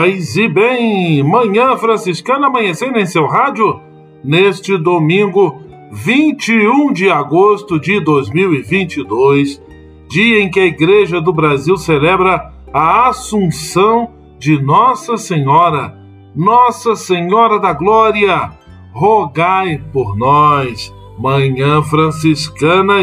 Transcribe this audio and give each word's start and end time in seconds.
Paz 0.00 0.34
e 0.34 0.48
bem, 0.48 1.22
manhã 1.22 1.76
franciscana 1.76 2.46
amanhecendo 2.46 2.98
em 2.98 3.04
seu 3.04 3.26
rádio 3.26 3.82
neste 4.24 4.78
domingo 4.78 5.60
21 5.92 6.90
de 6.90 7.10
agosto 7.10 7.78
de 7.78 8.00
2022, 8.00 9.62
dia 10.08 10.40
em 10.40 10.50
que 10.50 10.58
a 10.58 10.64
Igreja 10.64 11.20
do 11.20 11.34
Brasil 11.34 11.76
celebra 11.76 12.50
a 12.72 13.10
Assunção 13.10 14.08
de 14.38 14.58
Nossa 14.62 15.18
Senhora, 15.18 15.94
Nossa 16.34 16.96
Senhora 16.96 17.58
da 17.58 17.74
Glória, 17.74 18.52
rogai 18.94 19.82
por 19.92 20.16
nós. 20.16 20.90
Manhã 21.18 21.82
franciscana 21.82 23.02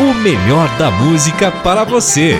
O 0.00 0.14
melhor 0.14 0.68
da 0.78 0.92
música 0.92 1.50
para 1.50 1.82
você. 1.82 2.38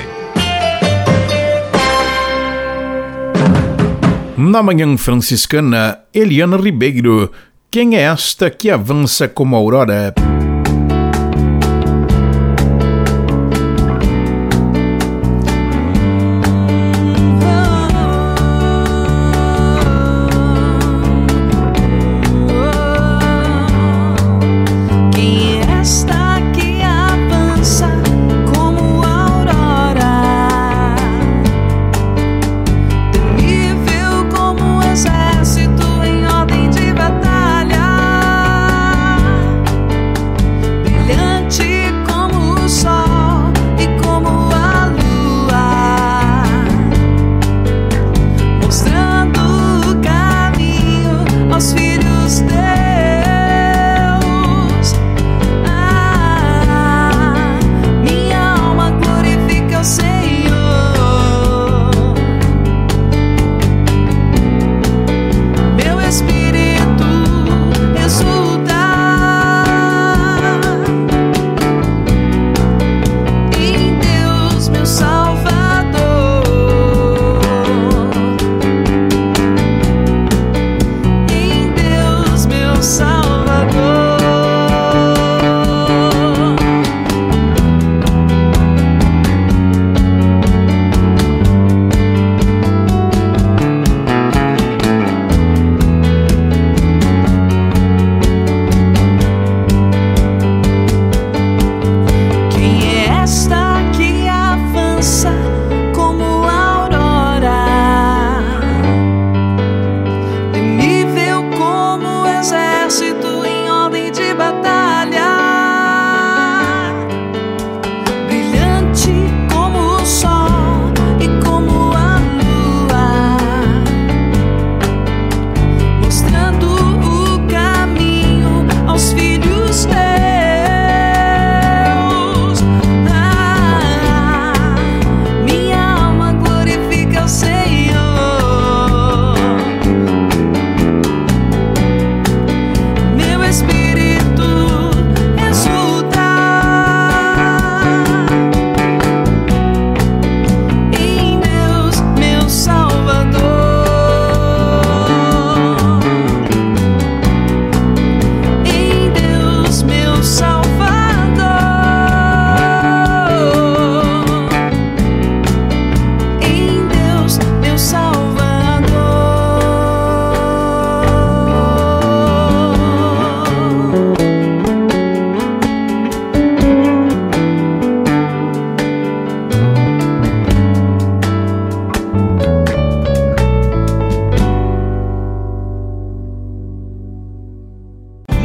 Na 4.37 4.63
manhã 4.63 4.97
franciscana, 4.97 5.99
Eliana 6.15 6.57
Ribeiro. 6.57 7.33
Quem 7.69 7.97
é 7.97 8.03
esta 8.03 8.49
que 8.49 8.71
avança 8.71 9.27
como 9.27 9.57
aurora? 9.57 10.15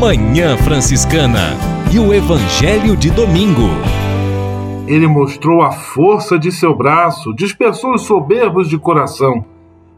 Manhã 0.03 0.57
Franciscana 0.57 1.55
e 1.89 1.97
o 1.97 2.13
Evangelho 2.13 2.97
de 2.97 3.09
Domingo. 3.09 3.69
Ele 4.85 5.07
mostrou 5.07 5.61
a 5.61 5.71
força 5.71 6.37
de 6.37 6.51
seu 6.51 6.75
braço, 6.75 7.33
dispersou 7.33 7.93
os 7.93 8.01
soberbos 8.01 8.67
de 8.67 8.77
coração, 8.77 9.45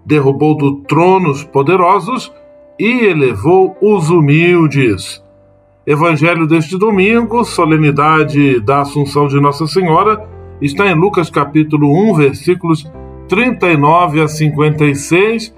derrubou 0.05 0.55
do 0.55 0.75
trono 0.81 1.31
os 1.31 1.43
poderosos 1.43 2.31
e 2.77 3.03
elevou 3.05 3.75
os 3.81 4.11
humildes. 4.11 5.23
Evangelho 5.87 6.45
deste 6.45 6.77
domingo, 6.77 7.43
solenidade 7.43 8.59
da 8.59 8.81
Assunção 8.81 9.25
de 9.25 9.41
Nossa 9.41 9.65
Senhora, 9.65 10.23
está 10.61 10.85
em 10.85 10.93
Lucas 10.93 11.31
capítulo 11.31 12.11
1, 12.11 12.13
versículos 12.13 12.87
39 13.27 14.21
a 14.21 14.27
56. 14.27 15.51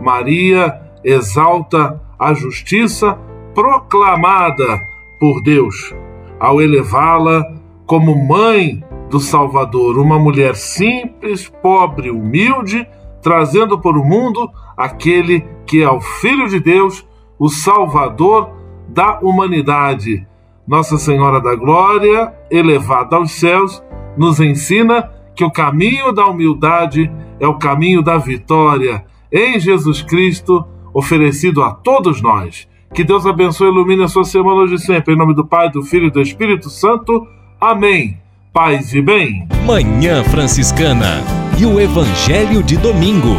Maria 0.00 0.80
exalta 1.04 2.00
a 2.18 2.34
justiça 2.34 3.16
proclamada 3.54 4.86
por 5.18 5.42
Deus 5.42 5.94
ao 6.42 6.60
elevá-la 6.60 7.54
como 7.86 8.26
mãe 8.26 8.82
do 9.08 9.20
Salvador, 9.20 9.96
uma 9.96 10.18
mulher 10.18 10.56
simples, 10.56 11.48
pobre, 11.62 12.10
humilde, 12.10 12.84
trazendo 13.22 13.78
para 13.78 13.96
o 13.96 14.04
mundo 14.04 14.50
aquele 14.76 15.46
que 15.64 15.82
é 15.82 15.88
o 15.88 16.00
Filho 16.00 16.48
de 16.48 16.58
Deus, 16.58 17.06
o 17.38 17.48
Salvador 17.48 18.50
da 18.88 19.20
humanidade. 19.20 20.26
Nossa 20.66 20.98
Senhora 20.98 21.40
da 21.40 21.54
Glória, 21.54 22.34
elevada 22.50 23.14
aos 23.14 23.30
céus, 23.30 23.80
nos 24.16 24.40
ensina 24.40 25.08
que 25.36 25.44
o 25.44 25.50
caminho 25.50 26.12
da 26.12 26.26
humildade 26.26 27.08
é 27.38 27.46
o 27.46 27.58
caminho 27.58 28.02
da 28.02 28.18
vitória 28.18 29.04
em 29.30 29.60
Jesus 29.60 30.02
Cristo, 30.02 30.64
oferecido 30.92 31.62
a 31.62 31.70
todos 31.70 32.20
nós. 32.20 32.68
Que 32.94 33.02
Deus 33.02 33.24
abençoe 33.24 33.68
e 33.68 33.70
ilumine 33.70 34.04
a 34.04 34.08
sua 34.08 34.24
semana 34.24 34.60
hoje 34.60 34.74
e 34.74 34.78
sempre. 34.78 35.14
Em 35.14 35.16
nome 35.16 35.34
do 35.34 35.46
Pai, 35.46 35.70
do 35.70 35.82
Filho 35.82 36.08
e 36.08 36.10
do 36.10 36.20
Espírito 36.20 36.68
Santo. 36.68 37.26
Amém. 37.58 38.18
Paz 38.52 38.92
e 38.92 39.00
bem. 39.00 39.48
Manhã 39.64 40.22
Franciscana 40.24 41.22
e 41.58 41.64
o 41.64 41.80
Evangelho 41.80 42.62
de 42.62 42.76
Domingo. 42.76 43.36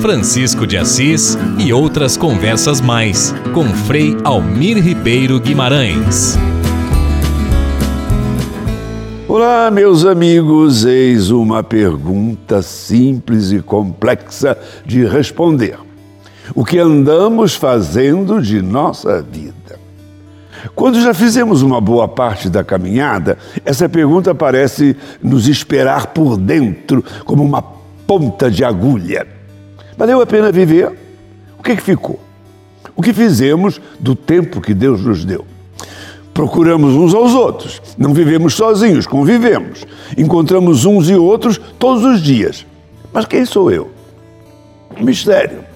Francisco 0.00 0.64
de 0.64 0.76
Assis 0.76 1.36
e 1.58 1.72
outras 1.72 2.16
conversas 2.16 2.80
mais 2.80 3.34
com 3.52 3.64
Frei 3.64 4.16
Almir 4.22 4.78
Ribeiro 4.78 5.40
Guimarães. 5.40 6.38
Olá, 9.26 9.72
meus 9.72 10.04
amigos, 10.04 10.84
eis 10.84 11.30
uma 11.30 11.64
pergunta 11.64 12.62
simples 12.62 13.50
e 13.50 13.60
complexa 13.60 14.56
de 14.86 15.04
responder. 15.04 15.87
O 16.54 16.64
que 16.64 16.78
andamos 16.78 17.54
fazendo 17.54 18.40
de 18.40 18.62
nossa 18.62 19.22
vida? 19.22 19.78
Quando 20.74 21.00
já 21.00 21.14
fizemos 21.14 21.62
uma 21.62 21.80
boa 21.80 22.08
parte 22.08 22.48
da 22.48 22.64
caminhada, 22.64 23.38
essa 23.64 23.88
pergunta 23.88 24.34
parece 24.34 24.96
nos 25.22 25.46
esperar 25.46 26.08
por 26.08 26.36
dentro 26.36 27.04
como 27.24 27.44
uma 27.44 27.62
ponta 28.06 28.50
de 28.50 28.64
agulha. 28.64 29.26
Valeu 29.96 30.20
a 30.20 30.26
pena 30.26 30.50
viver? 30.50 30.92
O 31.58 31.62
que, 31.62 31.76
que 31.76 31.82
ficou? 31.82 32.20
O 32.96 33.02
que 33.02 33.12
fizemos 33.12 33.80
do 33.98 34.14
tempo 34.14 34.60
que 34.60 34.74
Deus 34.74 35.00
nos 35.02 35.24
deu? 35.24 35.44
Procuramos 36.32 36.94
uns 36.94 37.14
aos 37.14 37.34
outros, 37.34 37.82
não 37.98 38.14
vivemos 38.14 38.54
sozinhos, 38.54 39.06
convivemos. 39.06 39.84
Encontramos 40.16 40.84
uns 40.84 41.10
e 41.10 41.14
outros 41.14 41.60
todos 41.78 42.04
os 42.04 42.22
dias. 42.22 42.64
Mas 43.12 43.24
quem 43.24 43.44
sou 43.44 43.72
eu? 43.72 43.90
Mistério. 45.00 45.67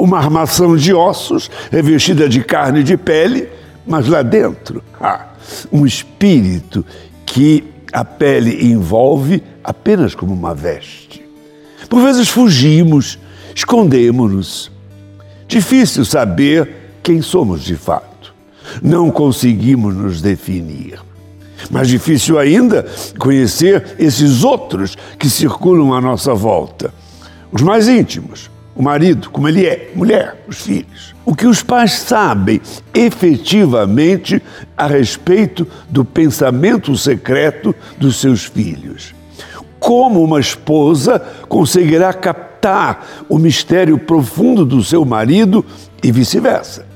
Uma 0.00 0.18
armação 0.18 0.76
de 0.76 0.94
ossos 0.94 1.50
revestida 1.70 2.28
de 2.28 2.42
carne 2.42 2.80
e 2.80 2.84
de 2.84 2.96
pele, 2.96 3.48
mas 3.86 4.06
lá 4.06 4.22
dentro, 4.22 4.82
ah, 5.00 5.26
um 5.70 5.84
espírito 5.84 6.84
que 7.26 7.64
a 7.92 8.04
pele 8.04 8.72
envolve 8.72 9.42
apenas 9.62 10.14
como 10.14 10.32
uma 10.32 10.54
veste. 10.54 11.24
Por 11.88 12.02
vezes 12.02 12.28
fugimos, 12.28 13.18
escondemos-nos. 13.54 14.70
Difícil 15.46 16.04
saber 16.04 16.98
quem 17.02 17.20
somos 17.20 17.62
de 17.62 17.76
fato 17.76 18.10
não 18.82 19.10
conseguimos 19.10 19.94
nos 19.94 20.20
definir. 20.20 21.00
Mais 21.70 21.88
difícil 21.88 22.38
ainda 22.38 22.86
conhecer 23.18 23.96
esses 23.98 24.44
outros 24.44 24.96
que 25.18 25.28
circulam 25.28 25.92
à 25.92 26.00
nossa 26.00 26.34
volta. 26.34 26.92
Os 27.52 27.62
mais 27.62 27.88
íntimos, 27.88 28.50
o 28.80 28.82
marido, 28.82 29.28
como 29.28 29.46
ele 29.46 29.66
é, 29.66 29.90
mulher, 29.94 30.42
os 30.48 30.62
filhos. 30.62 31.14
O 31.24 31.34
que 31.34 31.46
os 31.46 31.62
pais 31.62 31.92
sabem 31.92 32.60
efetivamente 32.94 34.42
a 34.74 34.86
respeito 34.86 35.66
do 35.90 36.02
pensamento 36.02 36.96
secreto 36.96 37.74
dos 37.98 38.16
seus 38.16 38.44
filhos. 38.46 39.14
Como 39.78 40.24
uma 40.24 40.40
esposa 40.40 41.20
conseguirá 41.46 42.12
captar 42.14 43.06
o 43.28 43.38
mistério 43.38 43.98
profundo 43.98 44.64
do 44.64 44.82
seu 44.82 45.04
marido 45.04 45.62
e 46.02 46.10
vice-versa. 46.10 46.86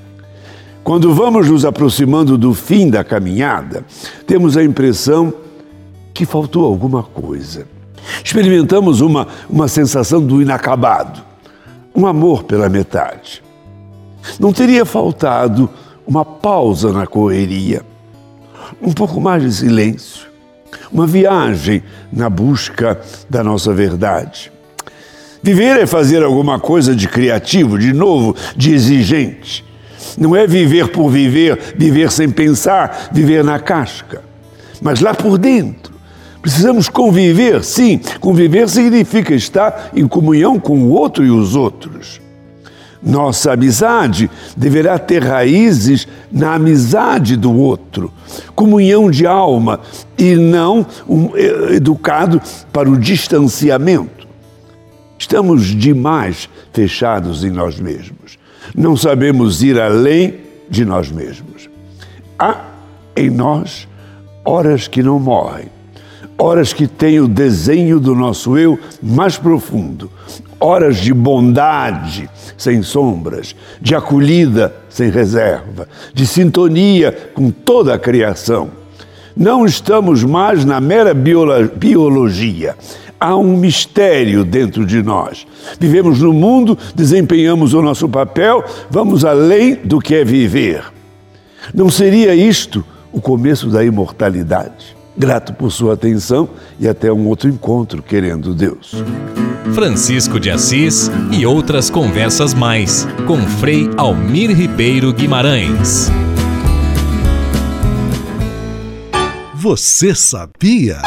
Quando 0.83 1.13
vamos 1.13 1.51
nos 1.51 1.67
aproximando 1.67 2.39
do 2.39 2.55
fim 2.55 2.89
da 2.89 3.05
caminhada, 3.05 3.85
temos 4.27 4.57
a 4.57 4.65
impressão 4.65 5.35
que 6.15 6.25
faltou 6.25 6.65
alguma 6.65 7.03
coisa. 7.03 7.67
Experimentamos 8.23 9.03
uma, 9.03 9.29
uma 9.51 9.69
sensação 9.69 10.25
do 10.25 10.41
inacabado, 10.41 11.34
um 11.95 12.07
amor 12.07 12.45
pela 12.45 12.69
metade. 12.69 13.43
Não 14.39 14.53
teria 14.53 14.85
faltado 14.85 15.69
uma 16.07 16.25
pausa 16.25 16.93
na 16.93 17.07
correria, 17.07 17.83
um 18.83 18.93
pouco 18.93 19.21
mais 19.21 19.43
de 19.43 19.53
silêncio, 19.53 20.27
uma 20.91 21.07
viagem 21.07 21.83
na 22.13 22.29
busca 22.29 23.01
da 23.29 23.45
nossa 23.45 23.73
verdade. 23.73 24.51
Viver 25.43 25.79
é 25.79 25.87
fazer 25.87 26.23
alguma 26.23 26.59
coisa 26.59 26.95
de 26.95 27.07
criativo, 27.07 27.79
de 27.79 27.93
novo, 27.93 28.35
de 28.57 28.73
exigente 28.73 29.65
não 30.17 30.35
é 30.35 30.47
viver 30.47 30.89
por 30.89 31.11
viver, 31.11 31.75
viver 31.77 32.11
sem 32.11 32.31
pensar, 32.31 33.09
viver 33.13 33.43
na 33.43 33.59
casca. 33.59 34.23
Mas 34.81 35.01
lá 35.01 35.15
por 35.15 35.39
dentro. 35.39 35.94
Precisamos 36.45 36.89
conviver, 36.91 37.65
sim. 37.65 37.99
Conviver 38.21 38.69
significa 38.69 39.35
estar 39.35 39.91
em 39.97 40.07
comunhão 40.07 40.61
com 40.61 40.79
o 40.79 40.91
outro 40.91 41.25
e 41.25 41.31
os 41.31 41.57
outros. 41.57 42.21
Nossa 43.03 43.53
amizade 43.53 44.31
deverá 44.57 44.99
ter 44.99 45.25
raízes 45.25 46.07
na 46.31 46.55
amizade 46.55 47.37
do 47.37 47.53
outro, 47.53 48.13
comunhão 48.55 49.11
de 49.11 49.27
alma 49.27 49.81
e 50.17 50.37
não 50.37 50.87
um 51.09 51.37
educado 51.37 52.41
para 52.73 52.89
o 52.89 52.97
distanciamento. 52.99 54.27
Estamos 55.19 55.67
demais 55.67 56.49
fechados 56.73 57.43
em 57.43 57.51
nós 57.51 57.81
mesmos 57.81 58.25
não 58.75 58.97
sabemos 58.97 59.63
ir 59.63 59.81
além 59.81 60.35
de 60.71 60.85
nós 60.85 61.11
mesmos. 61.11 61.69
Há 62.39 62.65
em 63.17 63.31
nós 63.31 63.89
horas 64.45 64.89
que 64.89 65.03
não 65.03 65.19
morrem, 65.19 65.67
horas 66.45 66.75
que 66.75 66.87
têm 66.87 67.21
o 67.21 67.27
desenho 67.27 67.99
do 67.99 68.15
nosso 68.15 68.59
eu 68.59 68.79
mais 69.03 69.39
profundo, 69.39 70.11
horas 70.61 70.99
de 70.99 71.15
bondade 71.15 72.29
sem 72.55 72.83
sombras, 72.83 73.57
de 73.81 73.95
acolhida 73.95 74.75
sem 74.91 75.09
reserva, 75.09 75.89
de 76.13 76.27
sintonia 76.27 77.31
com 77.33 77.51
toda 77.51 77.95
a 77.95 77.99
criação. 77.99 78.71
Não 79.35 79.65
estamos 79.65 80.23
mais 80.23 80.67
na 80.67 80.83
mera 80.83 81.15
biologia, 81.15 82.77
há 83.19 83.35
um 83.35 83.57
mistério 83.57 84.45
dentro 84.45 84.85
de 84.85 85.03
nós. 85.03 85.47
Vivemos 85.81 86.21
no 86.21 86.35
mundo, 86.35 86.77
desempenhamos 86.95 87.73
o 87.73 87.81
nosso 87.81 88.07
papel, 88.07 88.63
vamos 88.91 89.25
além 89.25 89.77
do 89.77 89.99
que 89.99 90.15
é 90.15 90.23
viver. 90.23 90.85
Não 91.73 91.89
seria 91.89 92.35
isto 92.35 92.85
o 93.11 93.19
começo 93.19 93.71
da 93.71 93.83
imortalidade? 93.83 95.04
Grato 95.17 95.55
por 95.55 95.71
sua 95.71 95.95
atenção 95.95 96.49
e 96.79 96.89
até 96.89 97.13
um 97.13 97.27
outro 97.29 97.49
encontro, 97.49 98.03
querendo 98.03 98.53
Deus. 98.55 98.95
Francisco 99.73 100.39
de 100.39 100.51
Assis 100.51 101.11
e 101.33 101.47
outras 101.47 101.89
conversas 101.89 102.53
mais 102.53 103.07
com 103.27 103.39
Frei 103.39 103.89
Almir 103.97 104.51
Ribeiro 104.51 105.13
Guimarães. 105.13 106.11
Você 109.55 110.15
sabia? 110.15 111.01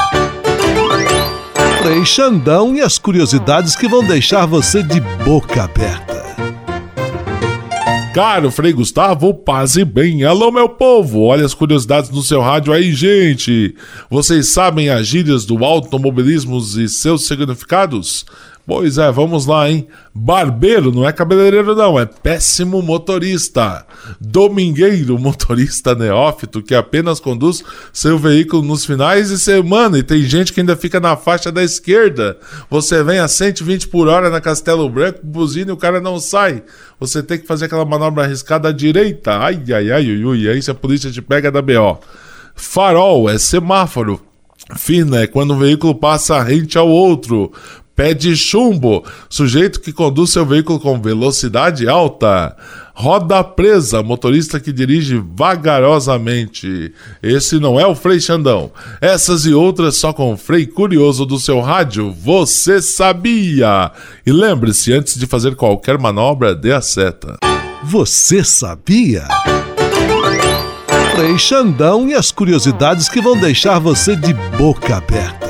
Frei 1.83 2.03
Xandão 2.03 2.75
e 2.75 2.81
as 2.81 2.97
curiosidades 2.97 3.75
que 3.75 3.87
vão 3.87 4.03
deixar 4.03 4.45
você 4.45 4.81
de 4.81 4.99
boca 5.23 5.63
aberta. 5.63 6.16
Caro 8.17 8.49
Frei 8.49 8.73
Gustavo, 8.73 9.31
paz 9.31 9.75
e 9.75 9.85
bem. 9.85 10.23
Alô, 10.23 10.51
meu 10.51 10.67
povo, 10.67 11.21
olha 11.21 11.45
as 11.45 11.53
curiosidades 11.53 12.09
no 12.09 12.23
seu 12.23 12.41
rádio 12.41 12.73
aí, 12.73 12.91
gente. 12.91 13.75
Vocês 14.09 14.53
sabem 14.53 14.89
as 14.89 15.05
gírias 15.05 15.45
do 15.45 15.63
automobilismo 15.63 16.57
e 16.57 16.89
seus 16.89 17.27
significados? 17.27 18.25
Pois 18.67 18.97
é, 18.97 19.09
vamos 19.09 19.45
lá, 19.45 19.69
hein? 19.69 19.87
Barbeiro 20.13 20.91
não 20.91 21.07
é 21.07 21.13
cabeleireiro, 21.13 21.73
não, 21.73 21.97
é 21.97 22.05
péssimo 22.05 22.81
motorista. 22.81 23.85
Domingueiro, 24.19 25.17
motorista 25.17 25.95
neófito 25.95 26.61
que 26.61 26.75
apenas 26.75 27.21
conduz 27.21 27.63
seu 27.93 28.17
veículo 28.17 28.61
nos 28.61 28.85
finais 28.85 29.29
de 29.29 29.37
semana 29.37 29.97
e 29.97 30.03
tem 30.03 30.21
gente 30.23 30.51
que 30.51 30.59
ainda 30.59 30.75
fica 30.75 30.99
na 30.99 31.15
faixa 31.15 31.49
da 31.49 31.63
esquerda. 31.63 32.37
Você 32.69 33.01
vem 33.05 33.19
a 33.19 33.27
120 33.29 33.87
por 33.87 34.09
hora 34.09 34.29
na 34.29 34.41
Castelo 34.41 34.89
Branco, 34.89 35.21
buzina 35.23 35.71
e 35.71 35.73
o 35.73 35.77
cara 35.77 36.01
não 36.01 36.19
sai. 36.19 36.61
Você 36.99 37.23
tem 37.23 37.39
que 37.39 37.47
fazer 37.47 37.67
aquela 37.67 37.85
manobra 37.85 38.25
arriscada 38.25 38.67
à 38.67 38.71
direita. 38.73 39.37
Ai, 39.37 39.63
ai, 39.73 39.91
ai, 39.93 40.07
ui, 40.07 40.25
ui. 40.25 40.49
Aí 40.49 40.61
se 40.61 40.69
a 40.69 40.75
polícia 40.75 41.09
te 41.09 41.21
pega 41.21 41.49
da 41.49 41.61
BO. 41.61 42.01
Farol 42.53 43.29
é 43.29 43.37
semáforo. 43.37 44.21
Fina 44.75 45.21
é 45.21 45.27
quando 45.27 45.53
um 45.53 45.57
veículo 45.57 45.95
passa 45.95 46.43
rente 46.43 46.77
ao 46.77 46.89
outro. 46.89 47.53
Pé 47.97 48.13
de 48.13 48.37
chumbo, 48.37 49.03
sujeito 49.27 49.81
que 49.81 49.91
conduz 49.91 50.29
seu 50.29 50.45
veículo 50.45 50.79
com 50.79 51.01
velocidade 51.01 51.89
alta. 51.89 52.55
Roda 52.93 53.43
presa, 53.43 54.03
motorista 54.03 54.59
que 54.59 54.71
dirige 54.71 55.19
vagarosamente. 55.35 56.93
Esse 57.23 57.59
não 57.59 57.79
é 57.79 57.87
o 57.87 57.95
Frei 57.95 58.19
Xandão. 58.19 58.69
Essas 59.01 59.47
e 59.47 59.53
outras 59.53 59.95
só 59.95 60.13
com 60.13 60.31
o 60.31 60.37
Frei 60.37 60.67
Curioso 60.67 61.25
do 61.25 61.39
seu 61.39 61.59
rádio. 61.59 62.13
Você 62.13 62.83
sabia? 62.83 63.91
E 64.23 64.31
lembre-se, 64.31 64.93
antes 64.93 65.17
de 65.17 65.25
fazer 65.25 65.55
qualquer 65.55 65.97
manobra, 65.97 66.53
dê 66.53 66.73
a 66.73 66.81
seta. 66.81 67.37
Você 67.83 68.43
sabia? 68.43 69.27
Frei 71.15 71.35
Xandão 71.39 72.07
e 72.07 72.13
as 72.13 72.29
curiosidades 72.29 73.09
que 73.09 73.19
vão 73.19 73.35
deixar 73.39 73.79
você 73.79 74.15
de 74.15 74.35
boca 74.55 74.97
aberta. 74.97 75.46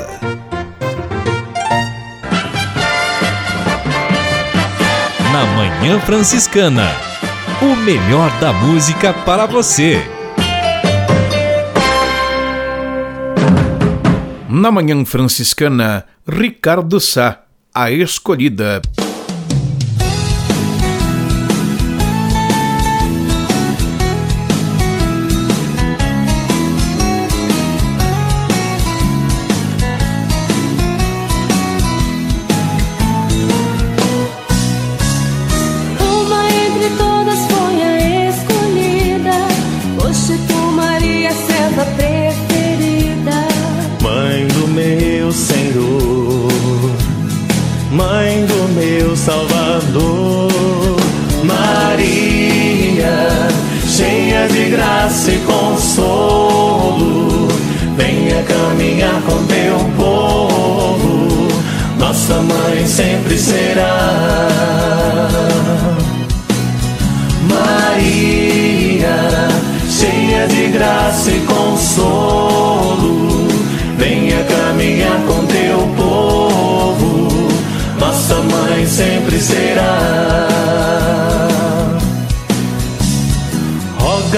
Na 5.38 5.46
Manhã 5.46 6.00
Franciscana. 6.00 6.88
O 7.62 7.76
melhor 7.76 8.28
da 8.40 8.52
música 8.52 9.14
para 9.14 9.46
você. 9.46 10.02
Na 14.48 14.72
Manhã 14.72 15.04
Franciscana, 15.04 16.04
Ricardo 16.26 16.98
Sá, 16.98 17.42
a 17.72 17.88
escolhida. 17.88 18.82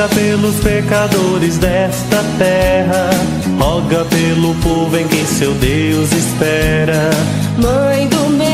Roga 0.01 0.15
pelos 0.15 0.57
pecadores 0.61 1.59
desta 1.59 2.25
terra, 2.39 3.11
roga 3.59 4.03
pelo 4.07 4.55
povo 4.63 4.97
em 4.97 5.07
quem 5.07 5.27
seu 5.27 5.53
Deus 5.53 6.11
espera. 6.13 7.11
Mãe 7.59 8.09
do 8.09 8.31
meu 8.31 8.50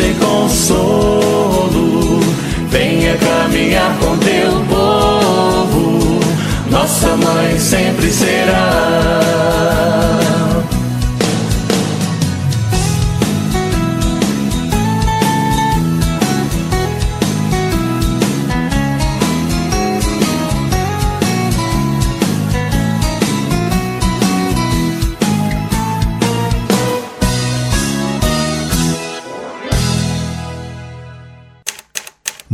e 0.00 0.14
consolo, 0.14 1.20
venha 2.68 3.16
caminhar 3.18 3.96
com 3.98 4.16
teu 4.18 4.64
povo, 4.68 6.20
nossa 6.70 7.16
mãe 7.16 7.58
sempre 7.58 8.10
será. 8.10 9.19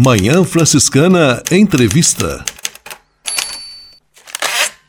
Manhã 0.07 0.45
Franciscana 0.45 1.43
Entrevista. 1.51 2.45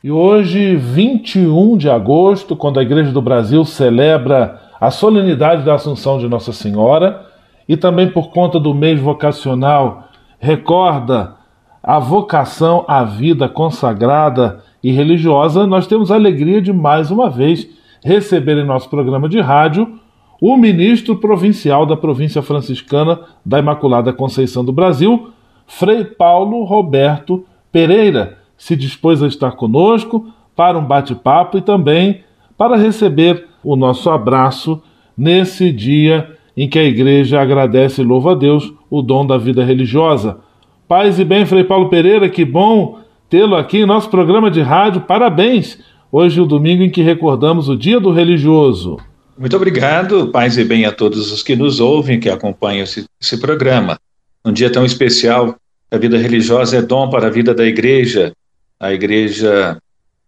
E 0.03 0.11
hoje, 0.11 0.75
21 0.75 1.75
de 1.75 1.89
agosto, 1.89 2.55
quando 2.55 2.79
a 2.79 2.83
Igreja 2.83 3.11
do 3.11 3.19
Brasil 3.19 3.65
celebra 3.65 4.61
a 4.79 4.91
solenidade 4.91 5.65
da 5.65 5.73
Assunção 5.73 6.19
de 6.19 6.29
Nossa 6.29 6.53
Senhora, 6.53 7.25
e 7.67 7.75
também 7.75 8.11
por 8.11 8.29
conta 8.29 8.59
do 8.59 8.75
mês 8.75 8.99
vocacional, 8.99 10.07
recorda 10.37 11.35
a 11.81 11.97
vocação 11.97 12.85
à 12.87 13.03
vida 13.03 13.49
consagrada 13.49 14.63
e 14.83 14.91
religiosa, 14.91 15.65
nós 15.65 15.87
temos 15.87 16.11
a 16.11 16.13
alegria 16.13 16.61
de 16.61 16.71
mais 16.71 17.09
uma 17.09 17.27
vez 17.27 17.67
receber 18.03 18.59
em 18.59 18.67
nosso 18.67 18.87
programa 18.87 19.27
de 19.27 19.41
rádio 19.41 19.99
o 20.41 20.55
ministro 20.55 21.15
provincial 21.15 21.85
da 21.85 21.97
província 21.97 22.41
franciscana 22.41 23.19
da 23.45 23.59
Imaculada 23.59 24.13
Conceição 24.13 24.63
do 24.63 24.71
Brasil, 24.71 25.29
Frei 25.65 26.05
Paulo 26.05 26.63
Roberto 26.63 27.43
Pereira, 27.71 28.37
se 28.57 28.75
dispôs 28.75 29.21
a 29.21 29.27
estar 29.27 29.51
conosco 29.51 30.27
para 30.55 30.77
um 30.77 30.85
bate-papo 30.85 31.57
e 31.57 31.61
também 31.61 32.21
para 32.57 32.75
receber 32.75 33.45
o 33.63 33.75
nosso 33.75 34.09
abraço 34.09 34.81
nesse 35.17 35.71
dia 35.71 36.35
em 36.55 36.67
que 36.67 36.79
a 36.79 36.83
igreja 36.83 37.39
agradece 37.39 38.01
e 38.01 38.05
louva 38.05 38.31
a 38.31 38.35
Deus 38.35 38.73
o 38.89 39.01
dom 39.01 39.25
da 39.25 39.37
vida 39.37 39.63
religiosa. 39.63 40.39
Paz 40.87 41.19
e 41.19 41.25
bem, 41.25 41.45
Frei 41.45 41.63
Paulo 41.63 41.89
Pereira, 41.89 42.29
que 42.29 42.43
bom 42.43 42.99
tê-lo 43.29 43.55
aqui 43.55 43.79
em 43.79 43.85
nosso 43.85 44.09
programa 44.09 44.49
de 44.49 44.61
rádio. 44.61 45.01
Parabéns! 45.01 45.83
Hoje 46.11 46.39
é 46.39 46.41
o 46.41 46.47
domingo 46.47 46.81
em 46.81 46.89
que 46.89 47.01
recordamos 47.01 47.67
o 47.67 47.75
Dia 47.75 47.99
do 47.99 48.11
Religioso. 48.11 48.97
Muito 49.37 49.55
obrigado, 49.55 50.29
paz 50.29 50.57
e 50.57 50.63
bem 50.63 50.85
a 50.85 50.91
todos 50.91 51.31
os 51.31 51.43
que 51.43 51.55
nos 51.55 51.79
ouvem, 51.79 52.19
que 52.19 52.29
acompanham 52.29 52.83
esse, 52.83 53.05
esse 53.21 53.37
programa. 53.37 53.99
Um 54.43 54.51
dia 54.51 54.71
tão 54.71 54.83
especial, 54.83 55.55
a 55.91 55.97
vida 55.97 56.17
religiosa 56.17 56.77
é 56.77 56.81
dom 56.81 57.09
para 57.09 57.27
a 57.27 57.29
vida 57.29 57.53
da 57.53 57.63
igreja, 57.63 58.33
a 58.79 58.91
igreja 58.91 59.77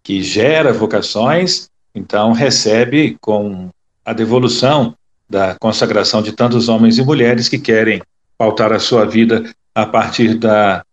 que 0.03 0.21
gera 0.21 0.71
vocações, 0.71 1.69
então 1.95 2.33
recebe 2.33 3.17
com 3.19 3.69
a 4.05 4.13
devolução 4.13 4.93
da 5.27 5.55
consagração 5.59 6.21
de 6.21 6.31
tantos 6.31 6.69
homens 6.69 6.97
e 6.97 7.03
mulheres 7.03 7.49
que 7.49 7.57
querem 7.57 8.01
pautar 8.37 8.71
a 8.71 8.79
sua 8.79 9.05
vida 9.05 9.43
a 9.73 9.85
partir 9.85 10.35
da, 10.35 10.83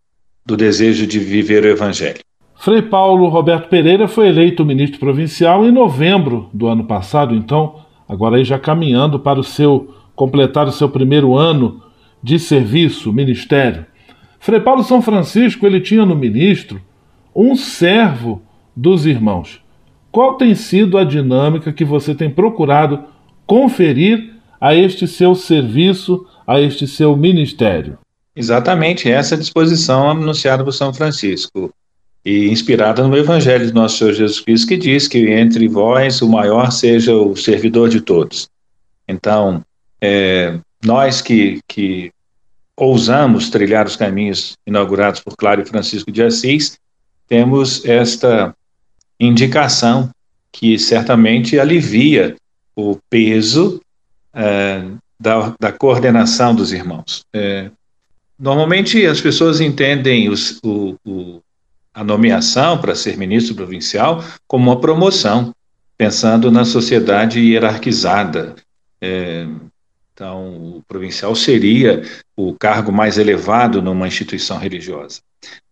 do 0.45 0.57
desejo 0.57 1.05
de 1.05 1.19
viver 1.19 1.63
o 1.63 1.67
Evangelho. 1.67 2.19
Frei 2.55 2.81
Paulo 2.81 3.27
Roberto 3.29 3.69
Pereira 3.69 4.07
foi 4.07 4.27
eleito 4.27 4.65
ministro 4.65 4.99
provincial 4.99 5.65
em 5.65 5.71
novembro 5.71 6.49
do 6.51 6.67
ano 6.67 6.83
passado, 6.85 7.35
então, 7.35 7.85
agora 8.07 8.37
aí 8.37 8.43
já 8.43 8.57
caminhando 8.57 9.19
para 9.19 9.39
o 9.39 9.43
seu 9.43 9.93
completar 10.15 10.67
o 10.67 10.71
seu 10.71 10.89
primeiro 10.89 11.35
ano 11.35 11.81
de 12.23 12.39
serviço, 12.39 13.13
ministério. 13.13 13.85
Frei 14.39 14.59
Paulo 14.59 14.83
São 14.83 15.01
Francisco, 15.01 15.65
ele 15.65 15.79
tinha 15.79 16.05
no 16.05 16.15
ministro 16.15 16.81
um 17.35 17.55
servo 17.55 18.41
dos 18.75 19.05
irmãos. 19.05 19.61
Qual 20.11 20.35
tem 20.35 20.55
sido 20.55 20.97
a 20.97 21.03
dinâmica 21.03 21.71
que 21.71 21.85
você 21.85 22.15
tem 22.15 22.29
procurado 22.29 23.03
conferir 23.45 24.33
a 24.59 24.73
este 24.73 25.07
seu 25.07 25.35
serviço, 25.35 26.25
a 26.47 26.59
este 26.59 26.87
seu 26.87 27.15
ministério? 27.15 27.99
Exatamente 28.35 29.09
essa 29.09 29.37
disposição 29.37 30.09
anunciada 30.09 30.63
por 30.63 30.71
São 30.71 30.93
Francisco 30.93 31.71
e 32.23 32.49
inspirada 32.49 33.07
no 33.07 33.17
Evangelho 33.17 33.67
do 33.67 33.73
nosso 33.73 33.97
Senhor 33.97 34.13
Jesus 34.13 34.39
Cristo, 34.41 34.67
que 34.67 34.77
diz 34.77 35.07
que 35.07 35.31
entre 35.31 35.67
vós 35.67 36.21
o 36.21 36.29
maior 36.29 36.71
seja 36.71 37.15
o 37.15 37.35
servidor 37.35 37.89
de 37.89 38.01
todos. 38.01 38.49
Então, 39.07 39.63
é, 40.01 40.59
nós 40.83 41.21
que, 41.21 41.59
que 41.67 42.11
ousamos 42.75 43.49
trilhar 43.49 43.85
os 43.85 43.95
caminhos 43.95 44.57
inaugurados 44.65 45.19
por 45.21 45.35
Clário 45.35 45.65
Francisco 45.65 46.11
de 46.11 46.21
Assis, 46.21 46.77
temos 47.27 47.83
esta 47.85 48.53
indicação 49.19 50.09
que 50.51 50.77
certamente 50.77 51.59
alivia 51.59 52.35
o 52.75 52.97
peso 53.09 53.81
é, 54.33 54.83
da, 55.19 55.53
da, 55.59 55.71
coordenação 55.71 56.53
dos 56.53 56.71
irmãos. 56.71 57.23
É, 57.33 57.71
normalmente 58.37 59.05
as 59.05 59.19
pessoas 59.19 59.59
entendem 59.59 60.29
os, 60.29 60.59
o, 60.63 61.41
a 61.97 62.03
nomeação 62.03 62.77
para 62.77 62.93
ser 62.93 63.17
ministro 63.17 63.55
provincial 63.55 64.23
como 64.47 64.69
uma 64.69 64.79
promoção, 64.79 65.51
pensando 65.97 66.51
na 66.51 66.63
sociedade 66.63 67.39
hierarquizada. 67.39 68.55
É, 69.01 69.47
então, 70.13 70.77
o 70.77 70.83
provincial 70.87 71.33
seria 71.35 72.03
o 72.35 72.53
cargo 72.53 72.91
mais 72.91 73.17
elevado 73.17 73.81
numa 73.81 74.07
instituição 74.07 74.59
religiosa. 74.59 75.21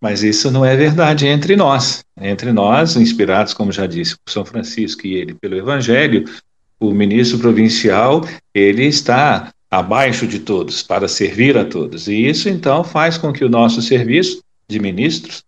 Mas 0.01 0.23
isso 0.23 0.49
não 0.49 0.65
é 0.65 0.75
verdade 0.75 1.27
entre 1.27 1.55
nós. 1.55 2.03
Entre 2.19 2.51
nós, 2.51 2.95
inspirados, 2.95 3.53
como 3.53 3.71
já 3.71 3.85
disse, 3.85 4.15
por 4.17 4.31
São 4.31 4.43
Francisco 4.43 5.05
e 5.05 5.13
ele 5.13 5.35
pelo 5.35 5.55
Evangelho, 5.55 6.25
o 6.79 6.89
ministro 6.91 7.37
provincial 7.37 8.25
ele 8.51 8.85
está 8.85 9.51
abaixo 9.69 10.25
de 10.25 10.39
todos 10.39 10.81
para 10.81 11.07
servir 11.07 11.55
a 11.55 11.65
todos. 11.65 12.07
E 12.07 12.27
isso 12.27 12.49
então 12.49 12.83
faz 12.83 13.15
com 13.15 13.31
que 13.31 13.45
o 13.45 13.49
nosso 13.49 13.79
serviço 13.79 14.41
de 14.67 14.79
ministros 14.79 15.45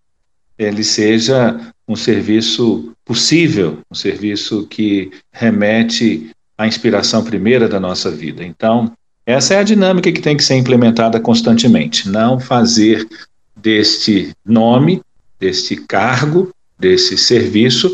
ele 0.57 0.83
seja 0.83 1.59
um 1.87 1.95
serviço 1.95 2.93
possível, 3.05 3.79
um 3.89 3.95
serviço 3.95 4.67
que 4.67 5.11
remete 5.31 6.31
à 6.57 6.67
inspiração 6.67 7.23
primeira 7.23 7.67
da 7.67 7.79
nossa 7.79 8.11
vida. 8.11 8.43
Então, 8.43 8.91
essa 9.25 9.53
é 9.53 9.59
a 9.59 9.63
dinâmica 9.63 10.11
que 10.11 10.21
tem 10.21 10.35
que 10.35 10.43
ser 10.43 10.55
implementada 10.55 11.19
constantemente, 11.19 12.09
não 12.09 12.39
fazer 12.39 13.07
deste 13.55 14.31
nome, 14.45 15.01
deste 15.39 15.75
cargo, 15.75 16.51
desse 16.79 17.17
serviço, 17.17 17.91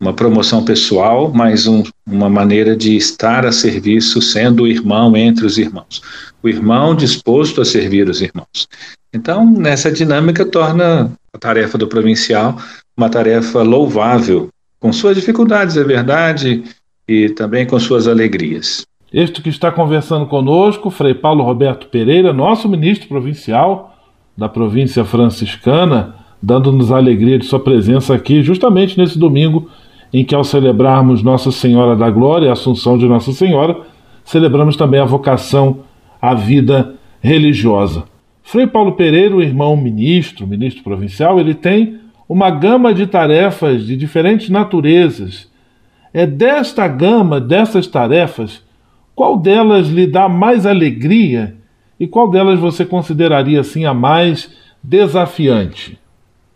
uma 0.00 0.12
promoção 0.12 0.64
pessoal, 0.64 1.32
mas 1.32 1.66
um, 1.66 1.82
uma 2.06 2.28
maneira 2.28 2.76
de 2.76 2.96
estar 2.96 3.46
a 3.46 3.52
serviço, 3.52 4.20
sendo 4.20 4.64
o 4.64 4.66
irmão 4.66 5.16
entre 5.16 5.46
os 5.46 5.56
irmãos. 5.58 6.02
O 6.42 6.48
irmão 6.48 6.94
disposto 6.94 7.60
a 7.60 7.64
servir 7.64 8.08
os 8.08 8.20
irmãos. 8.20 8.68
Então, 9.12 9.48
nessa 9.50 9.90
dinâmica, 9.90 10.44
torna 10.44 11.12
a 11.32 11.38
tarefa 11.38 11.78
do 11.78 11.86
provincial 11.86 12.58
uma 12.96 13.08
tarefa 13.08 13.62
louvável, 13.62 14.48
com 14.78 14.92
suas 14.92 15.16
dificuldades, 15.16 15.76
é 15.76 15.82
verdade, 15.82 16.62
e 17.08 17.28
também 17.30 17.66
com 17.66 17.78
suas 17.78 18.06
alegrias. 18.06 18.86
Este 19.12 19.42
que 19.42 19.48
está 19.48 19.70
conversando 19.70 20.26
conosco, 20.26 20.90
Frei 20.90 21.14
Paulo 21.14 21.44
Roberto 21.44 21.88
Pereira, 21.88 22.32
nosso 22.32 22.68
ministro 22.68 23.08
provincial, 23.08 23.96
da 24.36 24.48
província 24.48 25.04
franciscana, 25.04 26.16
dando-nos 26.42 26.92
a 26.92 26.96
alegria 26.96 27.38
de 27.38 27.46
sua 27.46 27.60
presença 27.60 28.14
aqui, 28.14 28.42
justamente 28.42 28.98
nesse 28.98 29.18
domingo 29.18 29.70
em 30.14 30.24
que, 30.24 30.32
ao 30.32 30.44
celebrarmos 30.44 31.24
Nossa 31.24 31.50
Senhora 31.50 31.96
da 31.96 32.08
Glória, 32.08 32.48
a 32.48 32.52
Assunção 32.52 32.96
de 32.96 33.04
Nossa 33.04 33.32
Senhora, 33.32 33.78
celebramos 34.24 34.76
também 34.76 35.00
a 35.00 35.04
vocação 35.04 35.80
à 36.22 36.34
vida 36.34 36.94
religiosa. 37.20 38.04
Frei 38.40 38.64
Paulo 38.64 38.92
Pereira, 38.92 39.34
o 39.34 39.42
irmão 39.42 39.76
ministro, 39.76 40.46
ministro 40.46 40.84
provincial, 40.84 41.40
ele 41.40 41.52
tem 41.52 41.98
uma 42.28 42.48
gama 42.48 42.94
de 42.94 43.08
tarefas 43.08 43.84
de 43.84 43.96
diferentes 43.96 44.48
naturezas. 44.48 45.50
É 46.12 46.24
desta 46.24 46.86
gama, 46.86 47.40
dessas 47.40 47.88
tarefas, 47.88 48.62
qual 49.16 49.36
delas 49.36 49.88
lhe 49.88 50.06
dá 50.06 50.28
mais 50.28 50.64
alegria 50.64 51.56
e 51.98 52.06
qual 52.06 52.30
delas 52.30 52.60
você 52.60 52.84
consideraria 52.84 53.58
assim 53.58 53.84
a 53.84 53.92
mais 53.92 54.48
desafiante? 54.80 55.98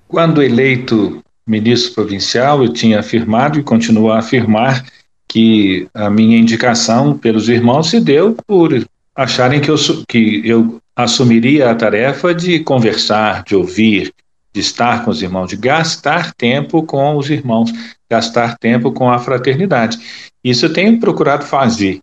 Quando 0.06 0.40
eleito 0.40 1.20
ministro 1.48 1.94
provincial, 1.94 2.62
eu 2.62 2.72
tinha 2.72 3.00
afirmado 3.00 3.58
e 3.58 3.62
continuo 3.62 4.12
a 4.12 4.18
afirmar 4.18 4.84
que 5.26 5.88
a 5.94 6.10
minha 6.10 6.38
indicação 6.38 7.16
pelos 7.16 7.48
irmãos 7.48 7.90
se 7.90 8.00
deu 8.00 8.36
por 8.46 8.86
acharem 9.14 9.60
que 9.60 9.70
eu, 9.70 9.76
que 10.08 10.42
eu 10.44 10.80
assumiria 10.94 11.70
a 11.70 11.74
tarefa 11.74 12.34
de 12.34 12.60
conversar, 12.60 13.42
de 13.44 13.56
ouvir, 13.56 14.12
de 14.52 14.60
estar 14.60 15.04
com 15.04 15.10
os 15.10 15.22
irmãos, 15.22 15.48
de 15.48 15.56
gastar 15.56 16.32
tempo 16.34 16.82
com 16.82 17.16
os 17.16 17.30
irmãos, 17.30 17.72
gastar 18.10 18.56
tempo 18.58 18.92
com 18.92 19.10
a 19.10 19.18
fraternidade. 19.18 19.98
Isso 20.42 20.66
eu 20.66 20.72
tenho 20.72 20.98
procurado 21.00 21.44
fazer 21.44 22.00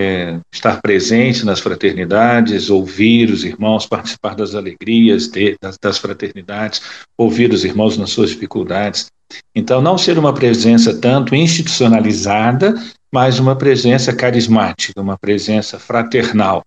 é, 0.00 0.40
estar 0.50 0.80
presente 0.80 1.44
nas 1.44 1.60
fraternidades, 1.60 2.70
ouvir 2.70 3.30
os 3.30 3.44
irmãos, 3.44 3.84
participar 3.84 4.34
das 4.34 4.54
alegrias 4.54 5.28
de, 5.28 5.58
das, 5.60 5.76
das, 5.78 5.98
fraternidades, 5.98 6.80
ouvir 7.18 7.52
os 7.52 7.64
irmãos 7.64 7.98
nas 7.98 8.10
suas 8.10 8.30
dificuldades. 8.30 9.10
Então, 9.54 9.82
não 9.82 9.98
ser 9.98 10.18
uma 10.18 10.32
presença 10.32 10.94
tanto 10.94 11.34
institucionalizada, 11.34 12.74
mas 13.12 13.38
uma 13.38 13.54
presença 13.54 14.10
carismática, 14.10 14.98
uma 15.00 15.18
presença 15.18 15.78
fraternal. 15.78 16.64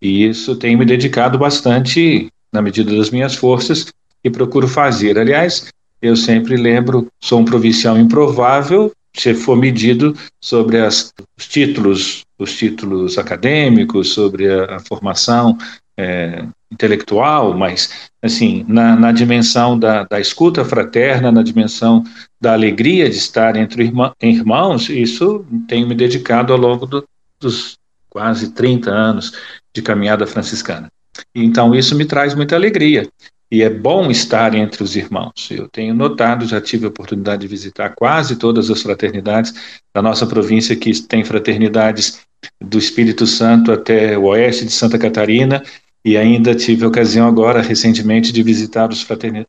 E 0.00 0.24
isso 0.26 0.56
tem 0.56 0.74
me 0.74 0.86
dedicado 0.86 1.38
bastante, 1.38 2.28
na 2.50 2.62
medida 2.62 2.96
das 2.96 3.10
minhas 3.10 3.34
forças, 3.34 3.92
e 4.24 4.30
procuro 4.30 4.66
fazer. 4.66 5.18
Aliás, 5.18 5.68
eu 6.00 6.16
sempre 6.16 6.56
lembro, 6.56 7.08
sou 7.20 7.40
um 7.40 7.44
provincial 7.44 7.98
improvável, 7.98 8.90
se 9.14 9.34
for 9.34 9.56
medido 9.56 10.16
sobre 10.40 10.78
as, 10.78 11.12
os 11.36 11.46
títulos, 11.46 12.24
os 12.40 12.56
títulos 12.56 13.18
acadêmicos, 13.18 14.14
sobre 14.14 14.50
a, 14.50 14.76
a 14.76 14.80
formação 14.80 15.56
é, 15.96 16.44
intelectual, 16.72 17.56
mas 17.56 18.10
assim 18.22 18.64
na, 18.66 18.96
na 18.96 19.12
dimensão 19.12 19.78
da, 19.78 20.04
da, 20.04 20.18
escuta 20.18 20.64
fraterna, 20.64 21.30
na 21.30 21.42
dimensão 21.42 22.02
da 22.40 22.54
alegria 22.54 23.08
de 23.08 23.16
estar 23.16 23.56
entre 23.56 23.84
irmã, 23.84 24.12
irmãos, 24.22 24.88
isso 24.88 25.44
tenho 25.68 25.86
me 25.86 25.94
dedicado 25.94 26.52
ao 26.52 26.58
longo 26.58 26.86
do, 26.86 27.04
dos 27.38 27.76
quase 28.08 28.52
30 28.52 28.90
anos 28.90 29.32
de 29.74 29.82
caminhada 29.82 30.26
franciscana. 30.26 30.88
Então 31.34 31.74
isso 31.74 31.94
me 31.94 32.04
traz 32.04 32.34
muita 32.34 32.56
alegria 32.56 33.06
e 33.50 33.62
é 33.62 33.68
bom 33.68 34.10
estar 34.10 34.54
entre 34.54 34.82
os 34.82 34.94
irmãos. 34.94 35.50
Eu 35.50 35.68
tenho 35.68 35.92
notado, 35.92 36.46
já 36.46 36.60
tive 36.60 36.86
a 36.86 36.88
oportunidade 36.88 37.42
de 37.42 37.48
visitar 37.48 37.90
quase 37.90 38.36
todas 38.36 38.70
as 38.70 38.80
fraternidades 38.80 39.52
da 39.92 40.00
nossa 40.00 40.26
província, 40.26 40.76
que 40.76 41.02
tem 41.02 41.24
fraternidades 41.24 42.20
do 42.60 42.78
Espírito 42.78 43.26
Santo 43.26 43.72
até 43.72 44.16
o 44.16 44.26
oeste 44.26 44.64
de 44.64 44.72
Santa 44.72 44.98
Catarina, 44.98 45.62
e 46.04 46.16
ainda 46.16 46.54
tive 46.54 46.84
a 46.84 46.88
ocasião 46.88 47.26
agora, 47.26 47.60
recentemente, 47.60 48.32
de 48.32 48.42
visitar 48.42 48.88